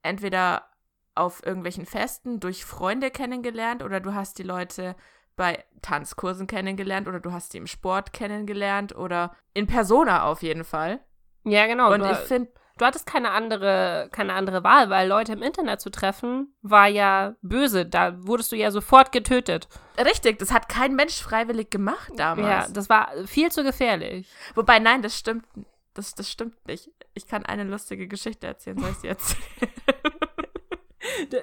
entweder 0.03 0.69
auf 1.15 1.45
irgendwelchen 1.45 1.87
Festen 1.87 2.41
durch 2.41 2.65
Freunde 2.65 3.11
kennengelernt 3.11 3.83
oder 3.83 4.01
du 4.01 4.15
hast 4.15 4.39
die 4.39 4.43
Leute 4.43 4.97
bei 5.35 5.65
Tanzkursen 5.83 6.47
kennengelernt 6.47 7.09
oder 7.09 7.21
du 7.21 7.33
hast 7.33 7.53
sie 7.53 7.59
im 7.59 7.67
Sport 7.67 8.13
kennengelernt 8.13 8.95
oder 8.97 9.37
in 9.55 9.67
Persona 9.67 10.25
auf 10.25 10.43
jeden 10.43 10.65
Fall. 10.65 11.01
ja, 11.45 11.67
genau. 11.67 11.93
Und 11.93 12.05
ich 12.05 12.19
finde, 12.19 12.51
du 12.79 12.85
hattest 12.85 13.07
keine 13.07 13.31
andere, 13.31 14.09
keine 14.13 14.35
andere 14.35 14.63
Wahl, 14.65 14.91
weil 14.91 15.09
Leute 15.09 15.33
im 15.33 15.43
Internet 15.43 15.81
zu 15.81 15.91
treffen, 15.91 16.55
war 16.63 16.87
ja 16.89 17.35
böse. 17.43 17.87
Da 17.87 18.15
wurdest 18.27 18.53
du 18.53 18.57
ja 18.57 18.71
sofort 18.71 19.13
getötet. 19.13 19.69
richtig, 19.99 20.39
das 20.39 20.53
hat 20.53 20.69
kein 20.69 20.95
Mensch 20.95 21.21
freiwillig 21.21 21.71
gemacht 21.71 22.13
damals. 22.17 22.69
Ja, 22.69 22.73
das 22.73 22.89
war 22.89 23.11
viel 23.27 23.51
zu 23.51 23.63
gefährlich. 23.63 24.31
Wobei, 24.55 24.79
nein, 24.79 25.03
das 25.03 25.17
stimmt. 25.19 25.47
Das, 25.95 26.15
das 26.15 26.31
stimmt 26.31 26.67
nicht. 26.67 26.91
Ich 27.15 27.27
kann 27.27 27.47
eine 27.47 27.65
lustige 27.65 28.07
Geschichte 28.07 28.47
erzählen. 28.47 28.79
Soll 28.79 28.91
ich 28.91 28.99
sie 28.99 29.09
erzählen? 29.09 29.43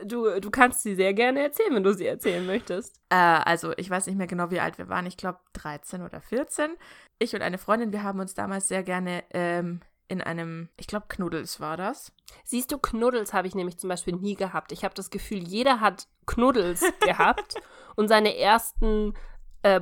Du, 0.06 0.40
du 0.40 0.52
kannst 0.52 0.84
sie 0.84 0.94
sehr 0.94 1.14
gerne 1.14 1.42
erzählen, 1.42 1.74
wenn 1.74 1.84
du 1.84 1.94
sie 1.94 2.06
erzählen 2.06 2.46
möchtest. 2.46 3.00
Äh, 3.10 3.16
also, 3.16 3.72
ich 3.78 3.90
weiß 3.90 4.08
nicht 4.08 4.18
mehr 4.18 4.28
genau, 4.28 4.52
wie 4.52 4.60
alt 4.60 4.78
wir 4.78 4.90
waren. 4.90 5.06
Ich 5.06 5.16
glaube, 5.16 5.40
13 5.54 6.02
oder 6.02 6.22
14. 6.22 6.72
Ich 7.18 7.34
und 7.34 7.42
eine 7.42 7.58
Freundin, 7.58 7.94
wir 7.94 8.04
haben 8.04 8.20
uns 8.20 8.34
damals 8.34 8.68
sehr 8.68 8.84
gerne 8.84 9.24
ähm, 9.32 9.80
in 10.08 10.22
einem, 10.22 10.70
ich 10.78 10.88
glaube, 10.88 11.06
Knuddels 11.10 11.60
war 11.60 11.78
das. 11.78 12.12
Siehst 12.44 12.72
du, 12.72 12.78
Knuddels 12.78 13.34
habe 13.34 13.48
ich 13.48 13.56
nämlich 13.56 13.78
zum 13.78 13.90
Beispiel 13.90 14.16
nie 14.16 14.36
gehabt. 14.36 14.72
Ich 14.72 14.84
habe 14.84 14.94
das 14.94 15.10
Gefühl, 15.10 15.40
jeder 15.40 15.80
hat 15.80 16.08
Knuddels 16.26 16.84
gehabt 17.02 17.56
und 17.96 18.08
seine 18.08 18.38
ersten 18.38 19.14
äh, 19.64 19.82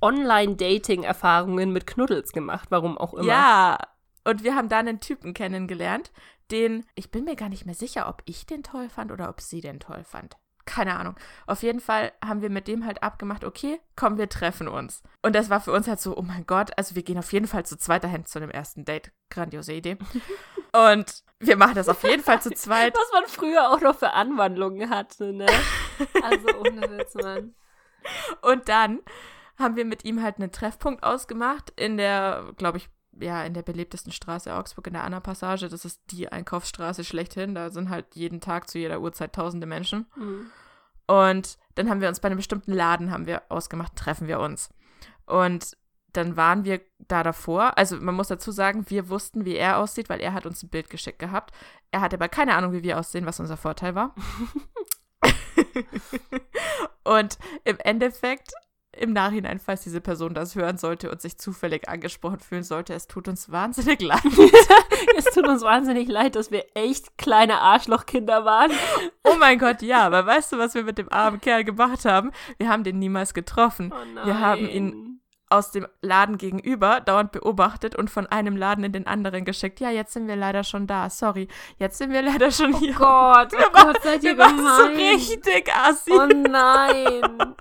Online-Dating-Erfahrungen 0.00 1.72
mit 1.72 1.86
Knuddels 1.86 2.32
gemacht, 2.32 2.70
warum 2.70 2.98
auch 2.98 3.14
immer. 3.14 3.28
Ja. 3.28 3.78
Und 4.24 4.44
wir 4.44 4.54
haben 4.54 4.68
da 4.68 4.78
einen 4.78 5.00
Typen 5.00 5.34
kennengelernt, 5.34 6.12
den, 6.50 6.84
ich 6.94 7.10
bin 7.10 7.24
mir 7.24 7.36
gar 7.36 7.48
nicht 7.48 7.66
mehr 7.66 7.74
sicher, 7.74 8.08
ob 8.08 8.22
ich 8.26 8.46
den 8.46 8.62
toll 8.62 8.88
fand 8.88 9.10
oder 9.10 9.28
ob 9.28 9.40
sie 9.40 9.60
den 9.60 9.80
toll 9.80 10.04
fand. 10.04 10.36
Keine 10.64 10.96
Ahnung. 10.96 11.16
Auf 11.46 11.62
jeden 11.62 11.80
Fall 11.80 12.12
haben 12.24 12.40
wir 12.40 12.50
mit 12.50 12.68
dem 12.68 12.86
halt 12.86 13.02
abgemacht, 13.02 13.44
okay, 13.44 13.80
komm, 13.96 14.18
wir 14.18 14.28
treffen 14.28 14.68
uns. 14.68 15.02
Und 15.20 15.34
das 15.34 15.50
war 15.50 15.60
für 15.60 15.72
uns 15.72 15.88
halt 15.88 16.00
so, 16.00 16.16
oh 16.16 16.22
mein 16.22 16.46
Gott, 16.46 16.70
also 16.76 16.94
wir 16.94 17.02
gehen 17.02 17.18
auf 17.18 17.32
jeden 17.32 17.48
Fall 17.48 17.66
zu 17.66 17.76
zweiter 17.76 18.10
Hand 18.10 18.28
zu 18.28 18.38
einem 18.38 18.50
ersten 18.50 18.84
Date. 18.84 19.12
Grandiose 19.30 19.72
Idee. 19.72 19.96
Und 20.72 21.24
wir 21.38 21.56
machen 21.56 21.74
das 21.74 21.88
auf 21.88 22.02
jeden 22.04 22.22
Fall 22.22 22.40
zu 22.40 22.50
zweit. 22.50 22.94
Was 22.94 23.12
man 23.12 23.26
früher 23.26 23.70
auch 23.70 23.80
noch 23.80 23.98
für 23.98 24.12
Anwandlungen 24.12 24.88
hatte, 24.88 25.32
ne? 25.32 25.46
Also 26.22 26.48
ohne 26.60 26.98
Witz, 26.98 27.14
Mann. 27.14 27.54
Und 28.40 28.68
dann 28.68 29.00
haben 29.58 29.76
wir 29.76 29.84
mit 29.84 30.04
ihm 30.04 30.22
halt 30.22 30.36
einen 30.36 30.52
Treffpunkt 30.52 31.02
ausgemacht 31.02 31.72
in 31.76 31.96
der, 31.96 32.52
glaube 32.56 32.78
ich, 32.78 32.88
ja, 33.20 33.44
in 33.44 33.54
der 33.54 33.62
belebtesten 33.62 34.12
Straße 34.12 34.54
Augsburg, 34.54 34.86
in 34.86 34.94
der 34.94 35.04
Anna-Passage. 35.04 35.68
Das 35.68 35.84
ist 35.84 36.00
die 36.10 36.30
Einkaufsstraße 36.30 37.04
schlechthin. 37.04 37.54
Da 37.54 37.70
sind 37.70 37.90
halt 37.90 38.14
jeden 38.14 38.40
Tag 38.40 38.68
zu 38.68 38.78
jeder 38.78 39.00
Uhrzeit 39.00 39.34
tausende 39.34 39.66
Menschen. 39.66 40.06
Mhm. 40.16 40.50
Und 41.06 41.58
dann 41.74 41.90
haben 41.90 42.00
wir 42.00 42.08
uns 42.08 42.20
bei 42.20 42.26
einem 42.26 42.38
bestimmten 42.38 42.72
Laden 42.72 43.10
haben 43.10 43.26
wir 43.26 43.42
ausgemacht, 43.48 43.96
treffen 43.96 44.28
wir 44.28 44.40
uns. 44.40 44.70
Und 45.26 45.76
dann 46.12 46.36
waren 46.36 46.64
wir 46.64 46.80
da 46.98 47.22
davor. 47.22 47.76
Also 47.78 47.96
man 47.96 48.14
muss 48.14 48.28
dazu 48.28 48.50
sagen, 48.50 48.84
wir 48.88 49.08
wussten, 49.08 49.44
wie 49.44 49.56
er 49.56 49.78
aussieht, 49.78 50.08
weil 50.08 50.20
er 50.20 50.34
hat 50.34 50.46
uns 50.46 50.62
ein 50.62 50.68
Bild 50.68 50.90
geschickt 50.90 51.18
gehabt. 51.18 51.54
Er 51.90 52.00
hatte 52.00 52.16
aber 52.16 52.28
keine 52.28 52.54
Ahnung, 52.54 52.72
wie 52.72 52.82
wir 52.82 52.98
aussehen, 52.98 53.26
was 53.26 53.40
unser 53.40 53.56
Vorteil 53.56 53.94
war. 53.94 54.14
und 57.04 57.38
im 57.64 57.78
Endeffekt, 57.78 58.52
im 58.96 59.12
Nachhinein, 59.12 59.58
falls 59.58 59.82
diese 59.82 60.00
Person 60.00 60.34
das 60.34 60.54
hören 60.54 60.76
sollte 60.76 61.10
und 61.10 61.20
sich 61.22 61.38
zufällig 61.38 61.88
angesprochen 61.88 62.40
fühlen 62.40 62.62
sollte, 62.62 62.92
es 62.94 63.06
tut 63.06 63.26
uns 63.28 63.50
wahnsinnig 63.50 64.00
leid. 64.02 64.20
Es 65.16 65.24
tut 65.26 65.46
uns 65.48 65.62
wahnsinnig 65.62 66.08
leid, 66.08 66.36
dass 66.36 66.50
wir 66.50 66.64
echt 66.74 67.18
kleine 67.18 67.60
Arschlochkinder 67.60 68.44
waren. 68.44 68.70
Oh 69.24 69.34
mein 69.38 69.58
Gott, 69.58 69.82
ja, 69.82 70.06
aber 70.06 70.24
weißt 70.26 70.52
du, 70.52 70.58
was 70.58 70.74
wir 70.74 70.84
mit 70.84 70.96
dem 70.96 71.10
armen 71.12 71.40
Kerl 71.40 71.64
gemacht 71.64 72.04
haben? 72.04 72.30
Wir 72.58 72.68
haben 72.68 72.84
den 72.84 72.98
niemals 72.98 73.34
getroffen. 73.34 73.92
Oh. 73.92 74.26
Wir 74.26 74.38
haben 74.38 74.68
ihn 74.68 75.20
aus 75.48 75.70
dem 75.70 75.86
Laden 76.00 76.38
gegenüber 76.38 77.00
dauernd 77.00 77.32
beobachtet 77.32 77.94
und 77.96 78.10
von 78.10 78.26
einem 78.26 78.56
Laden 78.56 78.84
in 78.84 78.92
den 78.92 79.06
anderen 79.06 79.44
geschickt. 79.44 79.80
Ja, 79.80 79.90
jetzt 79.90 80.12
sind 80.12 80.28
wir 80.28 80.36
leider 80.36 80.64
schon 80.64 80.86
da. 80.86 81.10
Sorry, 81.10 81.48
jetzt 81.78 81.98
sind 81.98 82.12
wir 82.12 82.22
leider 82.22 82.50
schon 82.50 82.74
hier. 82.76 82.94
Oh 82.94 82.98
Gott, 83.00 83.52
oh 83.54 83.58
Wir 83.58 83.72
waren- 83.74 83.92
Gott, 83.92 84.02
seid 84.02 84.22
ihr 84.24 84.30
Wir 84.36 84.38
waren 84.38 84.56
so 84.58 84.88
gemein. 84.88 85.14
richtig 85.14 85.70
assi. 85.74 86.12
Oh 86.12 86.26
nein. 86.26 87.54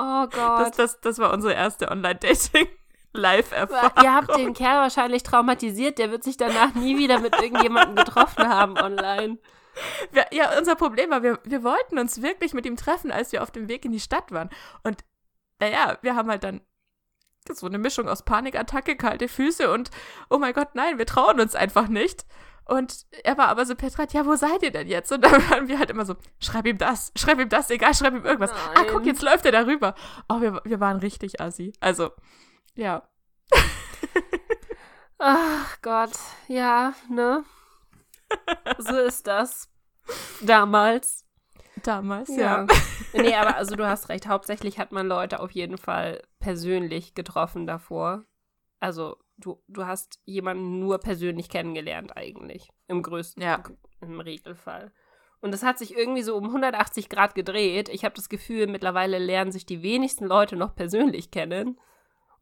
Oh 0.00 0.26
das, 0.26 0.34
Gott. 0.34 0.78
das, 0.78 1.00
das 1.00 1.18
war 1.18 1.32
unsere 1.32 1.52
erste 1.52 1.90
Online-Dating-Live-Erfahrung. 1.90 4.02
Ihr 4.02 4.14
habt 4.14 4.34
den 4.36 4.54
Kerl 4.54 4.80
wahrscheinlich 4.82 5.22
traumatisiert. 5.22 5.98
Der 5.98 6.10
wird 6.10 6.24
sich 6.24 6.38
danach 6.38 6.74
nie 6.74 6.96
wieder 6.96 7.20
mit 7.20 7.38
irgendjemandem 7.40 7.96
getroffen 7.96 8.48
haben 8.48 8.78
online. 8.78 9.36
Wir, 10.12 10.26
ja, 10.32 10.58
unser 10.58 10.74
Problem 10.74 11.10
war, 11.10 11.22
wir, 11.22 11.38
wir 11.44 11.62
wollten 11.62 11.98
uns 11.98 12.22
wirklich 12.22 12.54
mit 12.54 12.64
ihm 12.66 12.76
treffen, 12.76 13.12
als 13.12 13.32
wir 13.32 13.42
auf 13.42 13.50
dem 13.50 13.68
Weg 13.68 13.84
in 13.84 13.92
die 13.92 14.00
Stadt 14.00 14.32
waren. 14.32 14.48
Und 14.82 15.04
naja, 15.60 15.98
wir 16.02 16.16
haben 16.16 16.30
halt 16.30 16.44
dann 16.44 16.62
so 17.52 17.66
eine 17.66 17.78
Mischung 17.78 18.08
aus 18.08 18.24
Panikattacke, 18.24 18.96
kalte 18.96 19.28
Füße 19.28 19.70
und 19.70 19.90
oh 20.28 20.38
mein 20.38 20.54
Gott, 20.54 20.74
nein, 20.74 20.98
wir 20.98 21.06
trauen 21.06 21.40
uns 21.40 21.54
einfach 21.54 21.86
nicht. 21.88 22.24
Und 22.70 23.04
er 23.24 23.36
war 23.36 23.48
aber 23.48 23.66
so 23.66 23.74
Petrat, 23.74 24.12
ja, 24.12 24.24
wo 24.24 24.36
seid 24.36 24.62
ihr 24.62 24.70
denn 24.70 24.86
jetzt? 24.86 25.10
Und 25.10 25.24
dann 25.24 25.32
waren 25.50 25.66
wir 25.66 25.80
halt 25.80 25.90
immer 25.90 26.06
so, 26.06 26.14
schreib 26.38 26.66
ihm 26.68 26.78
das, 26.78 27.10
schreib 27.16 27.40
ihm 27.40 27.48
das, 27.48 27.68
egal, 27.68 27.94
schreib 27.94 28.14
ihm 28.14 28.24
irgendwas. 28.24 28.52
Ah, 28.52 28.74
Nein. 28.76 28.86
guck, 28.92 29.04
jetzt 29.06 29.22
läuft 29.22 29.44
er 29.44 29.50
darüber. 29.50 29.96
Oh, 30.28 30.40
wir, 30.40 30.60
wir 30.62 30.78
waren 30.78 30.98
richtig 30.98 31.40
assi. 31.40 31.72
Also, 31.80 32.12
ja. 32.76 33.02
Ach 35.18 35.82
Gott, 35.82 36.12
ja, 36.46 36.94
ne? 37.08 37.42
So 38.78 38.98
ist 38.98 39.26
das. 39.26 39.68
Damals. 40.40 41.26
Damals, 41.82 42.28
ja. 42.36 42.68
nee, 43.14 43.34
aber 43.34 43.56
also 43.56 43.74
du 43.74 43.84
hast 43.84 44.10
recht. 44.10 44.28
Hauptsächlich 44.28 44.78
hat 44.78 44.92
man 44.92 45.08
Leute 45.08 45.40
auf 45.40 45.50
jeden 45.50 45.76
Fall 45.76 46.22
persönlich 46.38 47.16
getroffen 47.16 47.66
davor. 47.66 48.26
also 48.78 49.16
du, 49.40 49.62
du 49.68 49.86
hast 49.86 50.20
jemanden 50.24 50.78
nur 50.78 50.98
persönlich 50.98 51.48
kennengelernt 51.48 52.16
eigentlich. 52.16 52.68
Im 52.88 53.02
größten, 53.02 53.42
Ja. 53.42 53.62
im 54.00 54.20
Regelfall. 54.20 54.92
Und 55.40 55.52
das 55.52 55.62
hat 55.62 55.78
sich 55.78 55.96
irgendwie 55.96 56.22
so 56.22 56.36
um 56.36 56.44
180 56.46 57.08
Grad 57.08 57.34
gedreht. 57.34 57.88
Ich 57.88 58.04
habe 58.04 58.14
das 58.14 58.28
Gefühl, 58.28 58.66
mittlerweile 58.66 59.18
lernen 59.18 59.52
sich 59.52 59.64
die 59.64 59.82
wenigsten 59.82 60.26
Leute 60.26 60.54
noch 60.56 60.74
persönlich 60.74 61.30
kennen. 61.30 61.80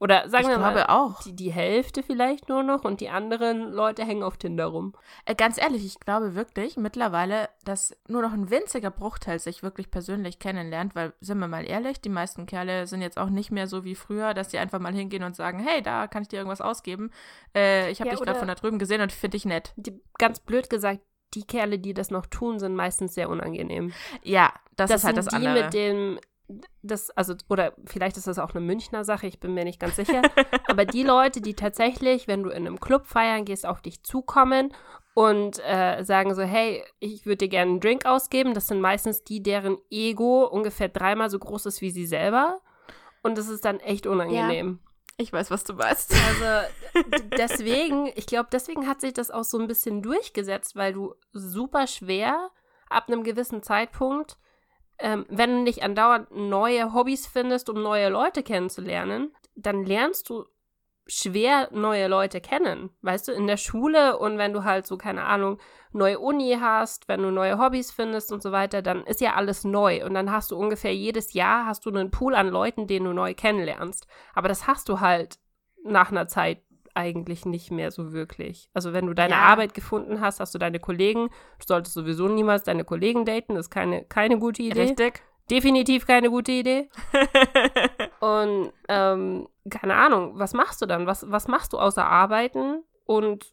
Oder 0.00 0.28
sagen 0.28 0.44
ich 0.44 0.50
wir 0.50 0.58
mal, 0.58 0.84
auch. 0.86 1.22
die, 1.22 1.34
die 1.34 1.50
Hälfte 1.52 2.02
vielleicht 2.04 2.48
nur 2.48 2.62
noch 2.62 2.84
und 2.84 3.00
die 3.00 3.08
anderen 3.08 3.72
Leute 3.72 4.04
hängen 4.04 4.22
auf 4.22 4.36
Tinder 4.36 4.66
rum. 4.66 4.92
Äh, 5.24 5.34
ganz 5.34 5.58
ehrlich, 5.58 5.84
ich 5.84 5.98
glaube 5.98 6.34
wirklich 6.36 6.76
mittlerweile, 6.76 7.48
dass 7.64 7.96
nur 8.06 8.22
noch 8.22 8.32
ein 8.32 8.48
winziger 8.48 8.90
Bruchteil 8.92 9.40
sich 9.40 9.62
wirklich 9.64 9.90
persönlich 9.90 10.38
kennenlernt, 10.38 10.94
weil, 10.94 11.14
sind 11.20 11.38
wir 11.40 11.48
mal 11.48 11.64
ehrlich, 11.68 12.00
die 12.00 12.10
meisten 12.10 12.46
Kerle 12.46 12.86
sind 12.86 13.02
jetzt 13.02 13.18
auch 13.18 13.28
nicht 13.30 13.50
mehr 13.50 13.66
so 13.66 13.82
wie 13.84 13.96
früher, 13.96 14.34
dass 14.34 14.48
die 14.48 14.58
einfach 14.58 14.78
mal 14.78 14.94
hingehen 14.94 15.24
und 15.24 15.34
sagen, 15.34 15.58
hey, 15.58 15.82
da 15.82 16.06
kann 16.06 16.22
ich 16.22 16.28
dir 16.28 16.36
irgendwas 16.36 16.60
ausgeben. 16.60 17.10
Äh, 17.56 17.90
ich 17.90 18.00
habe 18.00 18.10
Ja, 18.10 18.14
dich 18.14 18.22
gerade 18.22 18.38
von 18.38 18.48
da 18.48 18.54
drüben 18.54 18.78
gesehen 18.78 19.00
und 19.00 19.10
finde 19.12 19.36
dich 19.36 19.44
nett. 19.46 19.72
Die, 19.76 20.00
ganz 20.18 20.38
blöd 20.40 20.70
gesagt, 20.70 21.00
die 21.34 21.44
Kerle, 21.44 21.78
die 21.78 21.92
das 21.92 22.10
noch 22.10 22.26
tun, 22.26 22.58
sind 22.58 22.74
meistens 22.74 23.14
sehr 23.14 23.28
unangenehm. 23.28 23.92
Ja, 24.22 24.52
das, 24.76 24.90
Das 24.90 25.00
ist 25.00 25.04
halt 25.04 25.16
sind 25.16 25.26
das 25.26 25.26
die 25.26 25.46
andere. 25.46 25.64
mit 25.64 25.74
dem, 25.74 26.20
das, 26.82 27.10
also, 27.10 27.34
oder 27.48 27.74
vielleicht 27.84 28.16
ist 28.16 28.26
das 28.26 28.38
auch 28.38 28.54
eine 28.54 28.64
Münchner 28.64 29.04
Sache, 29.04 29.26
ich 29.26 29.40
bin 29.40 29.54
mir 29.54 29.64
nicht 29.64 29.80
ganz 29.80 29.96
sicher. 29.96 30.22
aber 30.68 30.84
die 30.84 31.02
Leute, 31.02 31.40
die 31.40 31.54
tatsächlich, 31.54 32.26
wenn 32.26 32.42
du 32.42 32.50
in 32.50 32.66
einem 32.66 32.80
Club 32.80 33.06
feiern 33.06 33.44
gehst, 33.44 33.66
auf 33.66 33.82
dich 33.82 34.02
zukommen 34.02 34.72
und 35.14 35.60
äh, 35.64 36.02
sagen 36.04 36.34
so, 36.34 36.42
hey, 36.42 36.84
ich 37.00 37.26
würde 37.26 37.38
dir 37.38 37.48
gerne 37.48 37.72
einen 37.72 37.80
Drink 37.80 38.06
ausgeben, 38.06 38.54
das 38.54 38.68
sind 38.68 38.80
meistens 38.80 39.24
die, 39.24 39.42
deren 39.42 39.76
Ego 39.90 40.44
ungefähr 40.46 40.88
dreimal 40.88 41.28
so 41.28 41.38
groß 41.38 41.66
ist 41.66 41.80
wie 41.80 41.90
sie 41.90 42.06
selber. 42.06 42.60
Und 43.22 43.36
das 43.36 43.48
ist 43.48 43.64
dann 43.64 43.80
echt 43.80 44.06
unangenehm. 44.06 44.78
ich 45.16 45.32
weiß, 45.32 45.50
was 45.50 45.64
du 45.64 45.74
meinst. 45.74 46.14
Also 46.14 46.68
deswegen, 47.36 48.10
ich 48.14 48.26
glaube, 48.26 48.48
deswegen 48.52 48.86
hat 48.86 49.00
sich 49.00 49.12
das 49.12 49.30
auch 49.30 49.44
so 49.44 49.58
ein 49.58 49.66
bisschen 49.66 50.02
durchgesetzt, 50.02 50.76
weil 50.76 50.92
du 50.92 51.14
super 51.32 51.86
schwer 51.86 52.50
ab 52.88 53.08
einem 53.08 53.24
gewissen 53.24 53.62
Zeitpunkt, 53.62 54.38
ähm, 54.98 55.26
wenn 55.28 55.50
du 55.50 55.62
nicht 55.62 55.82
andauernd 55.82 56.30
neue 56.30 56.92
Hobbys 56.92 57.26
findest, 57.26 57.70
um 57.70 57.82
neue 57.82 58.08
Leute 58.08 58.42
kennenzulernen, 58.42 59.32
dann 59.54 59.84
lernst 59.84 60.28
du 60.30 60.44
schwer 61.08 61.68
neue 61.72 62.06
Leute 62.06 62.40
kennen, 62.40 62.90
weißt 63.00 63.28
du, 63.28 63.32
in 63.32 63.46
der 63.46 63.56
Schule 63.56 64.18
und 64.18 64.36
wenn 64.36 64.52
du 64.52 64.64
halt 64.64 64.86
so, 64.86 64.98
keine 64.98 65.24
Ahnung, 65.24 65.58
neue 65.92 66.18
Uni 66.18 66.58
hast, 66.60 67.08
wenn 67.08 67.22
du 67.22 67.30
neue 67.30 67.58
Hobbys 67.58 67.90
findest 67.90 68.30
und 68.30 68.42
so 68.42 68.52
weiter, 68.52 68.82
dann 68.82 69.04
ist 69.04 69.22
ja 69.22 69.34
alles 69.34 69.64
neu 69.64 70.04
und 70.04 70.12
dann 70.12 70.30
hast 70.30 70.50
du 70.50 70.56
ungefähr 70.56 70.94
jedes 70.94 71.32
Jahr 71.32 71.64
hast 71.64 71.86
du 71.86 71.90
einen 71.90 72.10
Pool 72.10 72.34
an 72.34 72.48
Leuten, 72.48 72.86
den 72.86 73.04
du 73.04 73.14
neu 73.14 73.32
kennenlernst. 73.32 74.06
Aber 74.34 74.48
das 74.48 74.66
hast 74.66 74.90
du 74.90 75.00
halt 75.00 75.38
nach 75.82 76.10
einer 76.10 76.28
Zeit 76.28 76.62
eigentlich 76.98 77.46
nicht 77.46 77.70
mehr 77.70 77.92
so 77.92 78.12
wirklich. 78.12 78.68
Also 78.74 78.92
wenn 78.92 79.06
du 79.06 79.14
deine 79.14 79.34
Ja. 79.34 79.42
Arbeit 79.42 79.72
gefunden 79.72 80.20
hast, 80.20 80.40
hast 80.40 80.52
du 80.52 80.58
deine 80.58 80.80
Kollegen, 80.80 81.28
du 81.28 81.64
solltest 81.66 81.94
sowieso 81.94 82.26
niemals 82.26 82.64
deine 82.64 82.84
Kollegen 82.84 83.24
daten, 83.24 83.54
das 83.54 83.66
ist 83.66 83.70
keine, 83.70 84.04
keine 84.04 84.38
gute 84.38 84.62
Idee. 84.62 84.82
Richtig. 84.82 85.22
Definitiv 85.48 86.06
keine 86.06 86.28
gute 86.28 86.50
Idee. 86.52 86.88
Und 88.20 88.72
ähm, 88.88 89.48
keine 89.70 89.94
Ahnung, 89.94 90.32
was 90.38 90.54
machst 90.54 90.82
du 90.82 90.86
dann? 90.86 91.06
Was, 91.06 91.30
was 91.30 91.46
machst 91.46 91.72
du 91.72 91.78
außer 91.78 92.04
arbeiten 92.04 92.82
und 93.04 93.52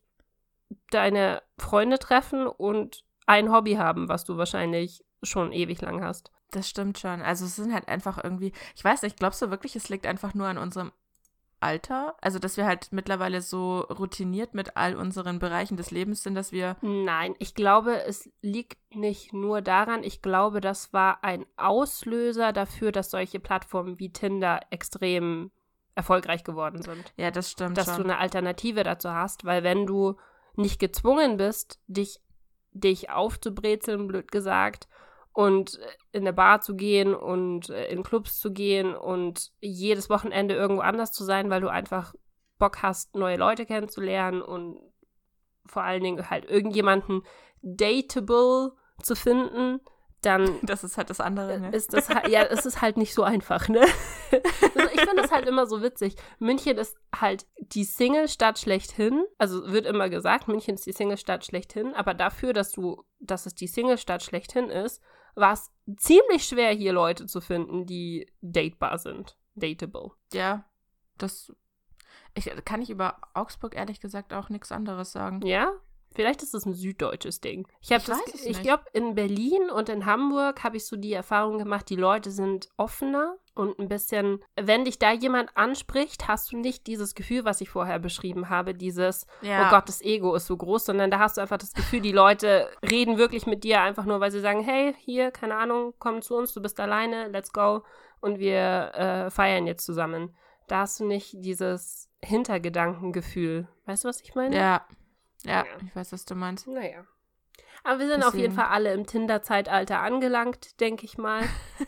deine 0.89 1.41
Freunde 1.59 1.99
treffen 1.99 2.47
und 2.47 3.03
ein 3.27 3.51
Hobby 3.51 3.73
haben, 3.75 4.09
was 4.09 4.25
du 4.25 4.37
wahrscheinlich 4.37 5.05
schon 5.21 5.51
ewig 5.51 5.81
lang 5.81 6.03
hast? 6.03 6.31
Das 6.51 6.67
stimmt 6.67 6.97
schon. 6.97 7.21
Also 7.21 7.45
es 7.45 7.55
sind 7.55 7.73
halt 7.73 7.87
einfach 7.87 8.21
irgendwie, 8.23 8.51
ich 8.75 8.83
weiß 8.83 9.03
nicht, 9.03 9.17
glaubst 9.17 9.41
du 9.41 9.51
wirklich, 9.51 9.75
es 9.75 9.89
liegt 9.89 10.05
einfach 10.07 10.33
nur 10.33 10.47
an 10.47 10.57
unserem 10.57 10.91
Alter? 11.65 12.15
Also, 12.21 12.37
dass 12.37 12.57
wir 12.57 12.65
halt 12.65 12.91
mittlerweile 12.91 13.41
so 13.41 13.79
routiniert 13.79 14.53
mit 14.53 14.77
all 14.77 14.95
unseren 14.95 15.39
Bereichen 15.39 15.77
des 15.77 15.89
Lebens 15.89 16.21
sind, 16.21 16.35
dass 16.35 16.51
wir. 16.51 16.77
Nein, 16.81 17.33
ich 17.39 17.55
glaube, 17.55 18.03
es 18.03 18.29
liegt 18.41 18.77
nicht 18.93 19.33
nur 19.33 19.61
daran. 19.61 20.03
Ich 20.03 20.21
glaube, 20.21 20.61
das 20.61 20.93
war 20.93 21.23
ein 21.23 21.45
Auslöser 21.57 22.53
dafür, 22.53 22.91
dass 22.91 23.09
solche 23.09 23.39
Plattformen 23.39 23.97
wie 23.99 24.13
Tinder 24.13 24.59
extrem 24.69 25.49
erfolgreich 25.95 26.43
geworden 26.43 26.83
sind. 26.83 27.13
Ja, 27.17 27.31
das 27.31 27.51
stimmt 27.51 27.77
dass 27.77 27.87
schon. 27.87 27.97
du 27.97 28.03
eine 28.03 28.19
Alternative 28.19 28.83
dazu 28.83 29.09
hast, 29.09 29.45
weil 29.45 29.63
wenn 29.63 29.87
du 29.87 30.17
nicht 30.55 30.79
gezwungen 30.79 31.37
bist, 31.37 31.79
dich, 31.87 32.19
dich 32.73 33.09
aufzubrezeln, 33.09 34.07
blöd 34.07 34.31
gesagt, 34.31 34.87
und 35.35 35.77
in 36.13 36.21
eine 36.21 36.31
Bar 36.31 36.61
zu 36.61 36.77
gehen 36.77 37.13
und 37.13 37.69
äh, 37.69 37.89
in 37.89 38.03
Clubs 38.03 38.39
zu 38.39 38.53
gehen 38.53 38.95
und 38.95 39.51
jedes 39.59 40.09
Wochenende 40.09 40.55
irgendwo 40.55 40.81
anders 40.81 41.11
zu 41.11 41.25
sein, 41.25 41.49
weil 41.49 41.59
du 41.59 41.67
einfach 41.67 42.15
Bock 42.57 42.81
hast, 42.81 43.15
neue 43.15 43.35
Leute 43.35 43.65
kennenzulernen 43.65 44.41
und 44.41 44.79
vor 45.65 45.83
allen 45.83 46.03
Dingen 46.03 46.29
halt 46.29 46.45
irgendjemanden 46.45 47.21
dateable 47.61 48.77
zu 49.03 49.13
finden, 49.13 49.81
dann 50.21 50.57
das 50.63 50.85
ist 50.85 50.95
halt 50.95 51.09
das 51.09 51.19
andere, 51.19 51.59
ne? 51.59 51.71
ist 51.71 51.93
das 51.93 52.07
halt, 52.07 52.29
ja, 52.29 52.43
es 52.43 52.65
ist 52.65 52.81
halt 52.81 52.95
nicht 52.95 53.13
so 53.13 53.23
einfach, 53.23 53.67
ne? 53.67 53.85
Also 54.75 54.89
ich 54.93 55.01
finde 55.01 55.21
das 55.21 55.31
halt 55.31 55.47
immer 55.47 55.65
so 55.67 55.81
witzig. 55.81 56.15
München 56.39 56.77
ist 56.77 56.97
halt 57.13 57.45
die 57.59 57.83
Single-Stadt 57.83 58.57
schlechthin. 58.57 59.23
Also 59.37 59.71
wird 59.71 59.85
immer 59.85 60.09
gesagt, 60.09 60.47
München 60.47 60.75
ist 60.75 60.85
die 60.85 60.93
Single-Stadt 60.93 61.45
schlechthin, 61.45 61.93
aber 61.93 62.13
dafür, 62.13 62.53
dass 62.53 62.71
du, 62.71 63.03
dass 63.19 63.45
es 63.45 63.53
die 63.53 63.67
Single-Stadt 63.67 64.23
schlechthin 64.23 64.69
ist, 64.69 65.01
war 65.35 65.53
es 65.53 65.71
ziemlich 65.97 66.45
schwer, 66.45 66.71
hier 66.71 66.93
Leute 66.93 67.25
zu 67.25 67.41
finden, 67.41 67.85
die 67.85 68.31
datebar 68.41 68.97
sind. 68.97 69.37
Dateable. 69.55 70.11
Ja, 70.33 70.65
das. 71.17 71.53
Ich, 72.33 72.51
kann 72.65 72.81
ich 72.81 72.89
über 72.89 73.21
Augsburg 73.33 73.75
ehrlich 73.75 74.01
gesagt 74.01 74.33
auch 74.33 74.49
nichts 74.49 74.71
anderes 74.71 75.11
sagen. 75.11 75.41
Ja? 75.45 75.71
Vielleicht 76.15 76.41
ist 76.41 76.53
das 76.53 76.65
ein 76.65 76.73
süddeutsches 76.73 77.41
Ding. 77.41 77.67
Ich, 77.81 77.91
Ich 77.91 78.03
das, 78.03 78.19
ich 78.33 78.61
glaube, 78.61 78.83
in 78.93 79.15
Berlin 79.15 79.69
und 79.69 79.89
in 79.89 80.05
Hamburg 80.05 80.63
habe 80.63 80.77
ich 80.77 80.85
so 80.85 80.95
die 80.95 81.13
Erfahrung 81.13 81.57
gemacht, 81.57 81.89
die 81.89 81.95
Leute 81.95 82.31
sind 82.31 82.69
offener 82.77 83.35
und 83.53 83.79
ein 83.79 83.87
bisschen, 83.87 84.43
wenn 84.55 84.85
dich 84.85 84.99
da 84.99 85.11
jemand 85.13 85.55
anspricht, 85.55 86.27
hast 86.27 86.51
du 86.51 86.57
nicht 86.57 86.87
dieses 86.87 87.15
Gefühl, 87.15 87.45
was 87.45 87.61
ich 87.61 87.69
vorher 87.69 87.99
beschrieben 87.99 88.49
habe, 88.49 88.73
dieses, 88.73 89.27
Ja. 89.41 89.67
oh 89.67 89.69
Gott, 89.71 89.87
das 89.87 90.01
Ego 90.01 90.35
ist 90.35 90.47
so 90.47 90.57
groß, 90.57 90.85
sondern 90.85 91.11
da 91.11 91.19
hast 91.19 91.37
du 91.37 91.41
einfach 91.41 91.57
das 91.57 91.73
Gefühl, 91.73 92.01
die 92.01 92.11
Leute 92.11 92.69
reden 92.89 93.17
wirklich 93.17 93.45
mit 93.45 93.63
dir 93.63 93.81
einfach 93.81 94.05
nur, 94.05 94.19
weil 94.19 94.31
sie 94.31 94.41
sagen, 94.41 94.61
hey, 94.61 94.93
hier, 94.99 95.31
keine 95.31 95.55
Ahnung, 95.55 95.93
komm 95.99 96.21
zu 96.21 96.35
uns, 96.35 96.53
du 96.53 96.61
bist 96.61 96.79
alleine, 96.79 97.27
let's 97.29 97.53
go 97.53 97.83
und 98.19 98.39
wir 98.39 98.91
äh, 98.95 99.29
feiern 99.29 99.67
jetzt 99.67 99.85
zusammen. 99.85 100.35
Da 100.67 100.79
hast 100.79 100.99
du 100.99 101.05
nicht 101.05 101.35
dieses 101.37 102.09
Hintergedankengefühl. 102.23 103.67
Weißt 103.85 104.03
du, 104.03 104.07
was 104.07 104.21
ich 104.21 104.35
meine? 104.35 104.55
Ja. 104.55 104.85
Ja, 105.45 105.65
Ja. 105.65 105.65
ich 105.85 105.95
weiß, 105.95 106.11
was 106.11 106.25
du 106.25 106.35
meinst. 106.35 106.67
Naja. 106.67 107.05
Aber 107.83 107.99
wir 107.99 108.07
sind 108.07 108.23
auf 108.23 108.33
jeden 108.33 108.45
Deswegen. 108.51 108.55
Fall 108.55 108.73
alle 108.73 108.93
im 108.93 109.05
Tinder-Zeitalter 109.05 109.99
angelangt, 109.99 110.79
denke 110.79 111.05
ich 111.05 111.17
mal. 111.17 111.41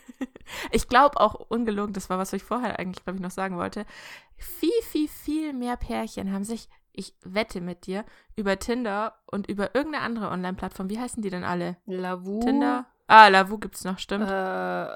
Ich 0.72 0.88
glaube 0.88 1.20
auch 1.20 1.34
ungelogen, 1.50 1.92
das 1.92 2.10
war, 2.10 2.18
was 2.20 2.32
ich 2.32 2.42
vorher 2.42 2.80
eigentlich, 2.80 3.04
glaube 3.04 3.18
ich, 3.18 3.22
noch 3.22 3.32
sagen 3.32 3.58
wollte. 3.58 3.86
Viel, 4.38 4.72
viel, 4.84 5.10
viel 5.10 5.52
mehr 5.52 5.76
Pärchen 5.76 6.32
haben 6.32 6.46
sich, 6.46 6.70
ich 6.94 7.16
wette 7.22 7.60
mit 7.60 7.86
dir, 7.86 8.06
über 8.38 8.58
Tinder 8.58 9.18
und 9.26 9.50
über 9.50 9.76
irgendeine 9.76 10.06
andere 10.06 10.30
Online-Plattform, 10.30 10.90
wie 10.90 11.00
heißen 11.00 11.22
die 11.22 11.30
denn 11.30 11.44
alle? 11.44 11.76
Lavu. 11.86 12.40
Tinder? 12.40 12.86
Ah, 13.08 13.28
Lavu 13.28 13.58
gibt's 13.58 13.84
noch, 13.84 14.00
stimmt. 14.00 14.30
Äh, 14.32 14.96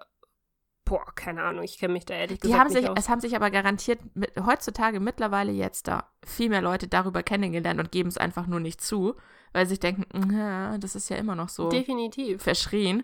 boah, 0.85 1.05
keine 1.15 1.43
Ahnung, 1.43 1.63
ich 1.63 1.77
kenne 1.77 1.93
mich 1.93 2.05
da 2.05 2.13
ehrlich 2.15 2.39
Die 2.39 2.47
gesagt 2.47 2.59
haben 2.59 2.73
nicht 2.73 2.81
sich, 2.81 2.89
aus. 2.89 2.97
es 2.99 3.09
haben 3.09 3.21
sich 3.21 3.35
aber 3.35 3.49
garantiert 3.51 3.99
mit, 4.13 4.31
heutzutage 4.45 4.99
mittlerweile 4.99 5.51
jetzt 5.51 5.87
da 5.87 6.09
viel 6.25 6.49
mehr 6.49 6.61
Leute 6.61 6.87
darüber 6.87 7.23
kennengelernt 7.23 7.79
und 7.79 7.91
geben 7.91 8.09
es 8.09 8.17
einfach 8.17 8.47
nur 8.47 8.59
nicht 8.59 8.81
zu, 8.81 9.15
weil 9.53 9.65
sie 9.65 9.71
sich 9.71 9.79
denken, 9.79 10.05
"Mm, 10.17 10.37
ja, 10.37 10.77
das 10.77 10.95
ist 10.95 11.09
ja 11.09 11.17
immer 11.17 11.35
noch 11.35 11.49
so 11.49 11.69
Definitiv. 11.69 12.41
verschrien. 12.41 13.03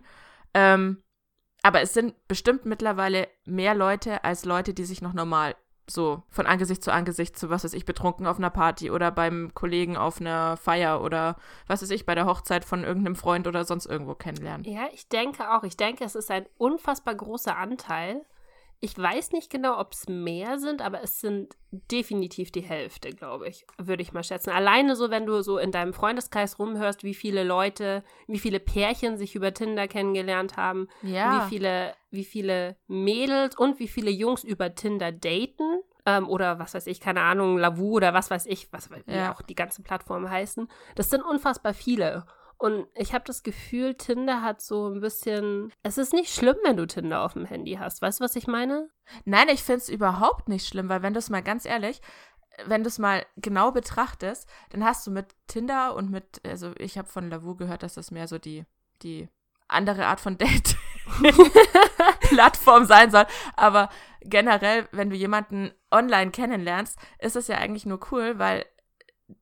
Ähm, 0.53 1.03
aber 1.63 1.81
es 1.81 1.93
sind 1.93 2.15
bestimmt 2.27 2.65
mittlerweile 2.65 3.27
mehr 3.45 3.75
Leute 3.75 4.23
als 4.23 4.45
Leute, 4.45 4.73
die 4.73 4.85
sich 4.85 5.01
noch 5.01 5.13
normal 5.13 5.55
so 5.89 6.23
von 6.29 6.45
Angesicht 6.45 6.83
zu 6.83 6.91
Angesicht 6.91 7.37
zu 7.37 7.49
was 7.49 7.63
weiß 7.63 7.73
ich 7.73 7.85
betrunken 7.85 8.27
auf 8.27 8.37
einer 8.37 8.49
Party 8.49 8.91
oder 8.91 9.11
beim 9.11 9.51
Kollegen 9.53 9.97
auf 9.97 10.19
einer 10.19 10.57
Feier 10.57 11.01
oder 11.01 11.37
was 11.67 11.81
weiß 11.81 11.89
ich 11.91 12.05
bei 12.05 12.15
der 12.15 12.25
Hochzeit 12.25 12.65
von 12.65 12.83
irgendeinem 12.83 13.15
Freund 13.15 13.47
oder 13.47 13.63
sonst 13.63 13.85
irgendwo 13.85 14.15
kennenlernen. 14.15 14.65
Ja, 14.65 14.87
ich 14.93 15.07
denke 15.07 15.51
auch. 15.55 15.63
Ich 15.63 15.77
denke, 15.77 16.03
es 16.03 16.15
ist 16.15 16.29
ein 16.31 16.45
unfassbar 16.57 17.15
großer 17.15 17.57
Anteil. 17.57 18.25
Ich 18.79 18.95
weiß 18.97 19.31
nicht 19.31 19.49
genau, 19.49 19.79
ob 19.79 19.93
es 19.93 20.07
mehr 20.07 20.59
sind, 20.59 20.83
aber 20.83 21.01
es 21.01 21.19
sind 21.19 21.55
definitiv 21.71 22.51
die 22.51 22.61
Hälfte, 22.61 23.09
glaube 23.09 23.47
ich, 23.47 23.65
würde 23.79 24.03
ich 24.03 24.13
mal 24.13 24.23
schätzen. 24.23 24.51
Alleine 24.51 24.95
so, 24.95 25.09
wenn 25.09 25.25
du 25.25 25.41
so 25.41 25.57
in 25.57 25.71
deinem 25.71 25.93
Freundeskreis 25.93 26.59
rumhörst, 26.59 27.03
wie 27.03 27.15
viele 27.15 27.43
Leute, 27.43 28.03
wie 28.27 28.37
viele 28.39 28.59
Pärchen 28.59 29.17
sich 29.17 29.33
über 29.35 29.51
Tinder 29.53 29.87
kennengelernt 29.87 30.57
haben, 30.57 30.87
Ja. 31.01 31.43
wie 31.45 31.49
viele, 31.49 31.95
wie 32.11 32.23
viele 32.25 32.77
Mädels 32.87 33.57
und 33.57 33.79
wie 33.79 33.87
viele 33.87 34.11
Jungs 34.11 34.43
über 34.43 34.75
Tinder 34.75 35.11
daten. 35.11 35.81
Ähm, 36.05 36.29
oder 36.29 36.57
was 36.57 36.73
weiß 36.73 36.87
ich, 36.87 37.01
keine 37.01 37.21
Ahnung, 37.21 37.57
Lavu 37.57 37.95
oder 37.95 38.13
was 38.13 38.31
weiß 38.31 38.45
ich, 38.45 38.71
was 38.71 38.89
wie 38.91 39.01
Ja. 39.11 39.33
auch 39.33 39.41
die 39.41 39.55
ganzen 39.55 39.83
Plattformen 39.83 40.29
heißen. 40.29 40.69
Das 40.95 41.09
sind 41.09 41.21
unfassbar 41.21 41.73
viele. 41.73 42.25
Und 42.57 42.87
ich 42.95 43.13
habe 43.13 43.25
das 43.25 43.43
Gefühl, 43.43 43.95
Tinder 43.95 44.41
hat 44.41 44.61
so 44.61 44.89
ein 44.89 44.99
bisschen. 44.99 45.71
Es 45.83 45.97
ist 45.97 46.13
nicht 46.13 46.33
schlimm, 46.33 46.57
wenn 46.63 46.77
du 46.77 46.87
Tinder 46.87 47.21
auf 47.21 47.33
dem 47.33 47.45
Handy 47.45 47.73
hast. 47.73 48.01
Weißt 48.01 48.19
du, 48.19 48.23
was 48.23 48.35
ich 48.35 48.47
meine? 48.47 48.89
Nein, 49.25 49.49
ich 49.49 49.63
finde 49.63 49.81
es 49.81 49.89
überhaupt 49.89 50.49
nicht 50.49 50.67
schlimm, 50.67 50.89
weil 50.89 51.03
wenn 51.03 51.13
du 51.13 51.19
es 51.19 51.29
mal 51.29 51.43
ganz 51.43 51.65
ehrlich, 51.65 52.01
wenn 52.65 52.83
du 52.83 52.87
es 52.87 52.97
mal 52.97 53.25
genau 53.35 53.71
betrachtest, 53.71 54.49
dann 54.71 54.83
hast 54.83 55.05
du 55.05 55.11
mit 55.11 55.35
Tinder 55.47 55.95
und 55.95 56.09
mit, 56.09 56.41
also 56.45 56.73
ich 56.77 56.97
habe 56.97 57.07
von 57.07 57.29
Lavu 57.29 57.55
gehört, 57.55 57.83
dass 57.83 57.93
das 57.93 58.09
mehr 58.09 58.27
so 58.27 58.39
die, 58.39 58.65
die 59.03 59.29
andere 59.67 60.07
Art 60.07 60.19
von 60.19 60.37
Date-Plattform 60.37 62.85
sein 62.85 63.11
soll. 63.11 63.27
Aber 63.55 63.89
generell, 64.21 64.87
wenn 64.91 65.11
du 65.11 65.15
jemanden 65.15 65.71
online 65.91 66.31
kennenlernst, 66.31 66.97
ist 67.19 67.35
es 67.35 67.47
ja 67.47 67.57
eigentlich 67.57 67.85
nur 67.85 67.99
cool, 68.11 68.39
weil 68.39 68.65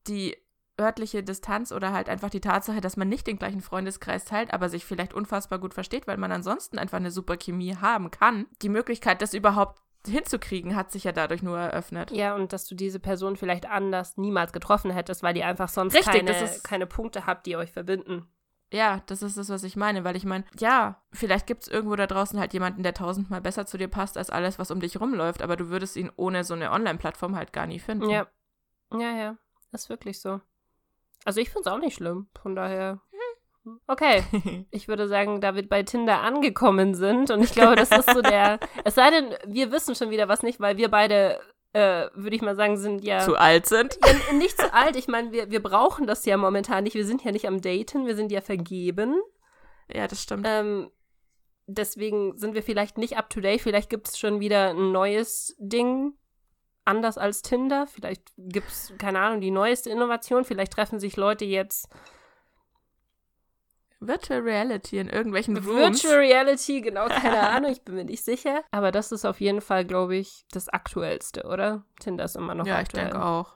die 0.08 0.36
örtliche 0.80 1.24
Distanz 1.24 1.72
oder 1.72 1.94
halt 1.94 2.10
einfach 2.10 2.30
die 2.30 2.42
Tatsache, 2.42 2.82
dass 2.82 2.98
man 2.98 3.10
nicht 3.10 3.28
den 3.28 3.40
gleichen 3.40 3.62
Freundeskreis 3.62 4.26
teilt, 4.26 4.54
aber 4.54 4.70
sich 4.70 4.86
vielleicht 4.86 5.14
unfassbar 5.14 5.60
gut 5.60 5.74
versteht, 5.74 6.08
weil 6.08 6.18
man 6.18 6.32
ansonsten 6.32 6.78
einfach 6.78 6.98
eine 6.98 7.12
super 7.12 7.38
Chemie 7.38 7.76
haben 7.76 8.12
kann. 8.12 8.48
Die 8.62 8.70
Möglichkeit, 8.70 9.22
das 9.22 9.34
überhaupt 9.34 9.82
hinzukriegen, 10.06 10.76
hat 10.76 10.92
sich 10.92 11.04
ja 11.04 11.12
dadurch 11.12 11.42
nur 11.42 11.58
eröffnet. 11.58 12.12
Ja, 12.12 12.36
und 12.36 12.54
dass 12.54 12.68
du 12.68 12.76
diese 12.76 13.00
Person 13.00 13.38
vielleicht 13.38 13.68
anders 13.68 14.18
niemals 14.18 14.54
getroffen 14.54 14.92
hättest, 14.92 15.24
weil 15.24 15.38
ihr 15.38 15.48
einfach 15.48 15.70
sonst 15.70 15.96
Richtig, 15.96 16.14
keine, 16.14 16.32
das 16.32 16.64
keine 16.64 16.86
Punkte 16.86 17.26
habt, 17.26 17.46
die 17.46 17.56
euch 17.56 17.72
verbinden. 17.72 18.28
Ja, 18.72 19.02
das 19.06 19.22
ist 19.22 19.38
das, 19.38 19.50
was 19.50 19.64
ich 19.64 19.76
meine, 19.76 20.04
weil 20.04 20.16
ich 20.16 20.26
meine, 20.26 20.44
ja, 20.60 21.02
vielleicht 21.12 21.48
gibt 21.48 21.64
es 21.64 21.68
irgendwo 21.70 21.96
da 21.96 22.08
draußen 22.08 22.40
halt 22.40 22.54
jemanden, 22.54 22.84
der 22.84 22.94
tausendmal 22.94 23.42
besser 23.42 23.66
zu 23.66 23.78
dir 23.78 23.88
passt 23.88 24.18
als 24.18 24.30
alles, 24.30 24.60
was 24.60 24.72
um 24.72 24.80
dich 24.80 25.00
rumläuft, 25.00 25.42
aber 25.42 25.56
du 25.56 25.70
würdest 25.70 25.96
ihn 25.96 26.12
ohne 26.16 26.44
so 26.44 26.56
eine 26.56 26.72
Online-Plattform 26.72 27.36
halt 27.36 27.54
gar 27.54 27.68
nie 27.68 27.80
finden. 27.80 28.10
Ja. 28.10 28.28
Ja, 28.92 29.12
ja. 29.12 29.38
Ist 29.72 29.90
wirklich 29.90 30.20
so. 30.20 30.42
Also 31.26 31.42
ich 31.42 31.50
finde 31.50 31.68
es 31.68 31.74
auch 31.76 31.80
nicht 31.80 31.96
schlimm. 31.96 32.28
Von 32.42 32.56
daher. 32.56 33.02
Okay. 33.88 34.24
Ich 34.72 34.88
würde 34.88 35.08
sagen, 35.08 35.42
da 35.42 35.56
wir 35.56 35.68
bei 35.68 35.84
Tinder 35.84 36.22
angekommen 36.22 36.94
sind 36.94 37.32
und 37.32 37.42
ich 37.42 37.52
glaube, 37.52 37.76
das 37.76 37.92
ist 37.92 38.10
so 38.12 38.22
der. 38.22 38.60
Es 38.84 38.96
sei 38.96 39.10
denn, 39.10 39.36
wir 39.48 39.72
wissen 39.72 39.96
schon 39.96 40.12
wieder 40.12 40.28
was 40.28 40.44
nicht, 40.44 40.60
weil 40.60 40.78
wir 40.78 40.90
beide, 40.90 41.40
äh, 41.74 42.08
würde 42.14 42.36
ich 42.36 42.42
mal 42.42 42.56
sagen, 42.56 42.78
sind 42.78 43.04
ja. 43.04 43.20
Zu 43.20 43.36
alt 43.36 43.66
sind. 43.66 43.98
ja, 44.06 44.34
nicht 44.34 44.58
zu 44.58 44.72
alt. 44.74 44.96
Ich 44.96 45.08
meine, 45.08 45.32
wir, 45.32 45.50
wir 45.50 45.64
brauchen 45.64 46.06
das 46.06 46.26
ja 46.26 46.38
momentan 46.38 46.84
nicht. 46.84 46.96
Wir 46.96 47.06
sind 47.06 47.24
ja 47.24 47.32
nicht 47.32 47.48
am 47.48 47.62
Daten, 47.62 48.06
wir 48.06 48.16
sind 48.16 48.32
ja 48.32 48.42
vergeben. 48.42 49.20
Ja, 49.92 50.08
das 50.08 50.22
stimmt. 50.22 50.46
Ähm, 50.48 50.92
deswegen 51.66 52.38
sind 52.38 52.54
wir 52.54 52.64
vielleicht 52.64 52.98
nicht 52.98 53.18
up 53.18 53.30
to 53.30 53.42
date. 53.42 53.62
Vielleicht 53.62 53.90
gibt 53.90 54.10
es 54.10 54.20
schon 54.20 54.40
wieder 54.40 54.70
ein 54.70 54.92
neues 54.92 55.56
Ding, 55.58 56.14
anders 56.86 57.18
als 57.18 57.42
Tinder. 57.42 57.88
Vielleicht 57.88 58.32
gibt 58.38 58.68
es, 58.70 58.94
keine 58.98 59.20
Ahnung, 59.20 59.42
die 59.42 59.52
neueste 59.52 59.90
Innovation. 59.90 60.46
Vielleicht 60.46 60.74
treffen 60.74 61.00
sich 61.00 61.18
Leute 61.18 61.46
jetzt. 61.46 61.90
Virtual 64.00 64.42
Reality 64.42 65.00
in 65.00 65.10
irgendwelchen 65.10 65.58
Rooms. 65.58 66.04
Virtual 66.04 66.18
Reality, 66.20 66.82
genau, 66.82 67.08
keine 67.08 67.40
Ahnung, 67.50 67.72
ich 67.72 67.82
bin 67.84 67.96
mir 67.96 68.06
nicht 68.06 68.24
sicher. 68.24 68.64
Aber 68.72 68.92
das 68.92 69.12
ist 69.12 69.26
auf 69.26 69.40
jeden 69.42 69.62
Fall, 69.62 69.86
glaube 69.86 70.16
ich, 70.16 70.46
das 70.52 70.70
Aktuellste, 70.70 71.44
oder? 71.46 71.84
Tinder 72.00 72.26
ist 72.26 72.36
immer 72.36 72.54
noch 72.56 72.66
ja, 72.68 72.76
ich 72.76 72.80
aktuell. 72.82 73.06
denke 73.06 73.24
auch. 73.26 73.56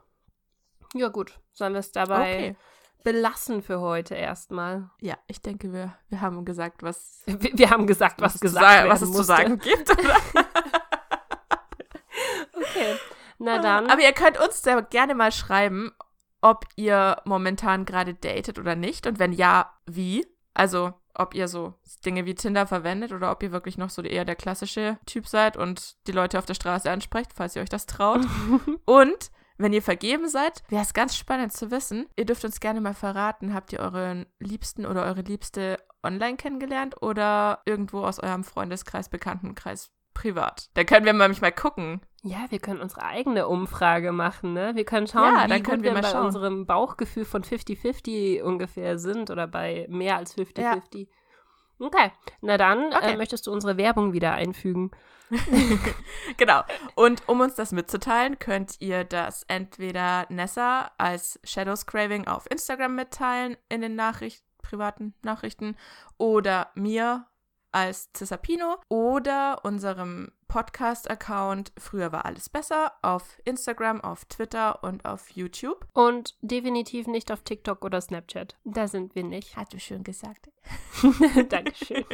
Ja, 0.96 1.10
gut. 1.10 1.40
Sollen 1.52 1.74
wir 1.74 1.80
es 1.82 1.92
dabei 1.92 2.34
Okay. 2.34 2.56
belassen 3.04 3.62
für 3.62 3.80
heute 3.80 4.16
erstmal? 4.16 4.90
Ja, 5.02 5.18
ich 5.28 5.42
denke, 5.42 5.72
wir, 5.72 5.94
wir 6.08 6.22
haben 6.22 6.46
gesagt, 6.46 6.82
was, 6.82 7.22
Wir, 7.28 7.38
wir 7.54 7.70
haben 7.70 7.86
gesagt, 7.86 8.20
was, 8.22 8.36
es 8.36 8.42
gesagt 8.42 8.84
zu 8.86 8.90
was 8.90 9.02
es 9.04 9.12
zu 9.12 9.18
musste. 9.18 9.24
sagen 9.36 9.60
gibt. 9.60 9.92
Oder? 9.92 10.16
Okay. 12.54 12.96
Na 13.40 13.60
dann. 13.60 13.90
Aber 13.90 14.02
ihr 14.02 14.14
könnt 14.14 14.40
uns 14.40 14.62
sehr 14.62 14.82
gerne 14.82 15.16
mal 15.16 15.32
schreiben, 15.32 15.92
ob 16.42 16.66
ihr 16.76 17.18
momentan 17.26 17.86
gerade 17.86 18.14
datet 18.14 18.60
oder 18.60 18.76
nicht. 18.76 19.08
Und 19.08 19.20
wenn 19.20 19.34
ja, 19.34 19.74
wie? 19.86 20.26
Also, 20.54 20.94
ob 21.14 21.34
ihr 21.34 21.48
so 21.48 21.74
Dinge 22.06 22.26
wie 22.26 22.36
Tinder 22.36 22.68
verwendet 22.68 23.12
oder 23.12 23.32
ob 23.32 23.44
ihr 23.44 23.52
wirklich 23.52 23.78
noch 23.78 23.90
so 23.90 24.02
eher 24.02 24.26
der 24.26 24.36
klassische 24.36 24.98
Typ 25.06 25.28
seid 25.28 25.58
und 25.58 25.96
die 26.08 26.12
Leute 26.12 26.38
auf 26.38 26.46
der 26.46 26.54
Straße 26.54 26.90
ansprecht, 26.90 27.32
falls 27.34 27.56
ihr 27.56 27.62
euch 27.62 27.70
das 27.70 27.86
traut. 27.86 28.26
und 28.86 29.32
wenn 29.58 29.74
ihr 29.74 29.82
vergeben 29.82 30.30
seid, 30.30 30.64
wäre 30.70 30.84
es 30.84 30.94
ganz 30.94 31.18
spannend 31.18 31.52
zu 31.52 31.70
wissen. 31.72 32.08
Ihr 32.16 32.26
dürft 32.26 32.46
uns 32.46 32.62
gerne 32.62 32.80
mal 32.80 32.94
verraten, 32.94 33.54
habt 33.54 33.74
ihr 33.74 33.80
euren 33.80 34.26
Liebsten 34.40 34.86
oder 34.86 35.04
eure 35.04 35.22
Liebste 35.22 35.78
online 36.02 36.38
kennengelernt 36.38 37.02
oder 37.02 37.62
irgendwo 37.66 38.04
aus 38.04 38.20
eurem 38.20 38.46
Freundeskreis, 38.46 39.10
Bekanntenkreis 39.10 39.92
privat? 40.14 40.70
Da 40.74 40.84
können 40.84 41.06
wir 41.06 41.14
manchmal 41.14 41.52
gucken. 41.52 42.02
Ja, 42.22 42.46
wir 42.50 42.60
können 42.60 42.82
unsere 42.82 43.04
eigene 43.04 43.48
Umfrage 43.48 44.12
machen, 44.12 44.54
ne? 44.54 44.76
Wir 44.76 44.84
können 44.86 45.08
schauen, 45.08 45.34
Ja, 45.36 45.46
wie 45.46 45.50
da 45.50 45.56
gut 45.58 45.66
können 45.66 45.84
wir, 45.84 45.92
wir 45.92 45.94
mal 45.96 46.02
bei 46.02 46.10
schauen. 46.10 46.26
unserem 46.26 46.66
Bauchgefühl 46.66 47.24
von 47.26 47.44
50-50 47.44 48.42
ungefähr 48.42 49.00
sind 49.00 49.30
oder 49.30 49.48
bei 49.48 49.86
mehr 49.90 50.18
als 50.18 50.36
50-50. 50.38 51.08
Okay, 51.80 52.12
na 52.42 52.58
dann 52.58 52.88
Okay. 52.94 53.14
Äh, 53.14 53.18
möchtest 53.18 53.48
du 53.48 53.52
unsere 53.54 53.78
Werbung 53.78 54.12
wieder 54.14 54.34
einfügen. 54.34 54.92
Genau. 56.38 56.62
Und 56.96 57.28
um 57.30 57.40
uns 57.42 57.56
das 57.56 57.72
mitzuteilen, 57.72 58.40
könnt 58.40 58.82
ihr 58.82 59.04
das 59.04 59.44
entweder 59.48 60.26
Nessa 60.30 60.92
als 60.98 61.40
Shadows 61.44 61.86
Craving 61.86 62.28
auf 62.28 62.50
Instagram 62.50 62.96
mitteilen 62.96 63.56
in 63.70 63.82
den 63.82 63.96
Nachricht 63.96 64.44
privaten 64.62 65.14
Nachrichten 65.24 65.76
oder 66.18 66.70
mir 66.76 67.26
als 67.72 68.10
Cisapino 68.16 68.78
oder 68.88 69.64
unserem 69.64 70.32
Podcast-Account 70.48 71.72
Früher 71.78 72.12
war 72.12 72.26
alles 72.26 72.50
besser 72.50 72.94
auf 73.02 73.40
Instagram, 73.46 74.02
auf 74.02 74.26
Twitter 74.26 74.84
und 74.84 75.06
auf 75.06 75.30
YouTube. 75.30 75.88
Und 75.94 76.36
definitiv 76.42 77.08
nicht 77.08 77.32
auf 77.32 77.42
TikTok 77.42 77.86
oder 77.86 78.02
Snapchat. 78.02 78.58
Da 78.64 78.88
sind 78.88 79.16
wir 79.16 79.24
nicht. 79.24 79.56
Hast 79.56 79.74
du 79.74 79.80
schön 79.80 80.04
gesagt. 80.04 80.50
Dankeschön. 81.50 82.06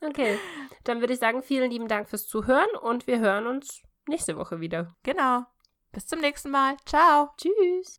Okay, 0.00 0.38
dann 0.84 1.00
würde 1.00 1.12
ich 1.12 1.20
sagen, 1.20 1.42
vielen 1.42 1.70
lieben 1.70 1.88
Dank 1.88 2.08
fürs 2.08 2.26
Zuhören 2.26 2.68
und 2.82 3.06
wir 3.06 3.20
hören 3.20 3.46
uns 3.46 3.82
nächste 4.08 4.36
Woche 4.36 4.60
wieder. 4.60 4.94
Genau. 5.04 5.44
Bis 5.92 6.06
zum 6.06 6.20
nächsten 6.20 6.50
Mal. 6.50 6.76
Ciao. 6.84 7.30
Tschüss. 7.36 7.96